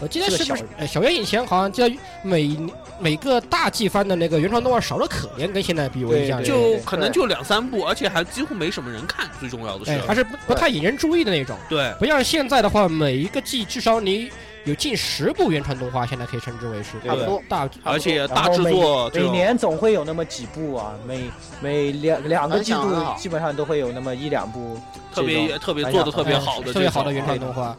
[0.00, 2.56] 我记得是不是呃小圆以前好像记得每
[2.98, 9.26] 每个大季番的那个原创动画少的可怜，跟现在比我印象里就可能就两三部，而且还几乎没什么人看。
[9.38, 14.30] 最重要的是，哎还是不不太引人注意的那种，对不像现在的话，每一个季至少你
[14.64, 17.42] 有近十部原创动画，现在可以称之为是差不多。
[17.48, 21.30] 大而且大制作每年总会有那么几部啊，每
[21.60, 24.78] 每两两个季度基本上都会有那么一两部
[25.14, 27.76] 特别特别做的特别哎好的特别好的原创动画，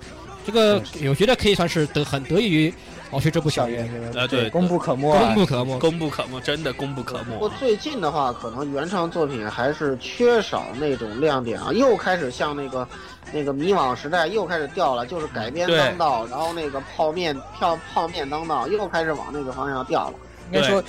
[0.47, 2.73] 这个我觉得可以算是得很得益于
[3.11, 5.35] 老徐这部小校圆，园这个啊对功不可没啊功。
[5.35, 5.77] 不可没。
[5.77, 7.49] 功不可没，真的功不可没不过。
[7.59, 12.87] 最近的话，可能原创作品还是缺少那种亮点啊，又开始像那个
[13.33, 20.13] 那个迷惘时代又开始掉了，就是改编当道，然后那个泡面泡泡面当道，又开始往那个方向掉了。
[20.53, 20.81] 应该说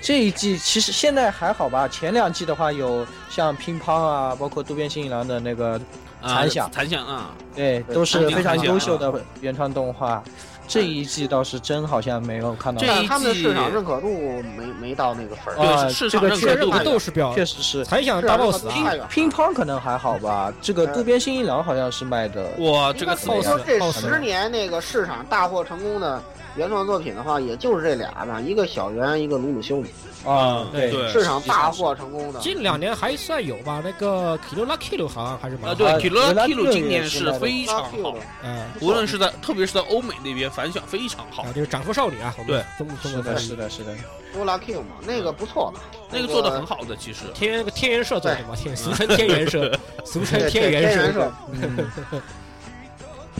[0.00, 5.80] 这一季其实现在还好吧，前两季的话有像乒乓啊，包括渡边信一郎的那个啊
[6.26, 10.22] 残响残响啊，对，都是非常优秀的原创动画。
[10.68, 14.08] 这一季倒是真好像没有看到这一但是他们的季市场认可度
[14.56, 15.60] 没没到那个份儿。
[15.60, 17.84] 啊市这个确场认可度这个实斗士表确实是。
[17.84, 19.06] 才想是啊这个 double 死啊！
[19.10, 26.22] 乒乓可能还好吧，这个渡边信一郎好像是卖的，哇，这个应该怎么样说这十年那个市场大获成功的
[26.56, 29.88] 原创作品的话，也就是这俩吧，一个小圆，一个鲁鲁修米，
[30.24, 32.40] 啊，对对市场大获成功的。
[32.40, 43.94] 近两年还算有吧，那个 Kilo La Kilo 好像还是蛮啊，好对啊 k i l o 原来 k i l o 今年是非常好了，嗯，无论是在特别是在欧美那边反响非常好啊，，就是长夫少女啊，对中中是的，是的，是的，
[44.32, 45.80] 多拉 Q 嘛，那个不错的，
[46.10, 47.20] 那个做的很好的，其实。
[47.34, 49.72] 天那个天元社做的嘛，天俗称天元社，
[50.04, 51.32] 俗称天元社天元社。
[51.52, 52.22] 嗯，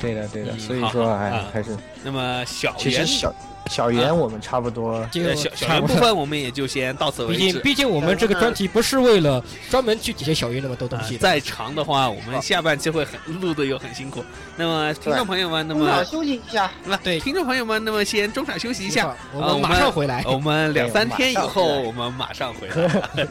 [0.01, 3.35] 对的，对的，嗯所以说，哎啊，还是那么小圆其实小
[3.71, 5.87] 小圆我们差不多，就呃小小圆部。
[5.95, 7.39] 分我们也就先到此为止。
[7.39, 14.25] 毕竟毕竟我们这个专题不是为了专门去解决小圆那么多东西再长的话，我们下半期会很录的又很辛苦。
[14.57, 20.25] 那么听众朋友们，那么中场休息一下，那对听众朋友们，那么先中场休息一下，我们马上回来。
[20.27, 23.03] 我们两三天以后我们马上回来。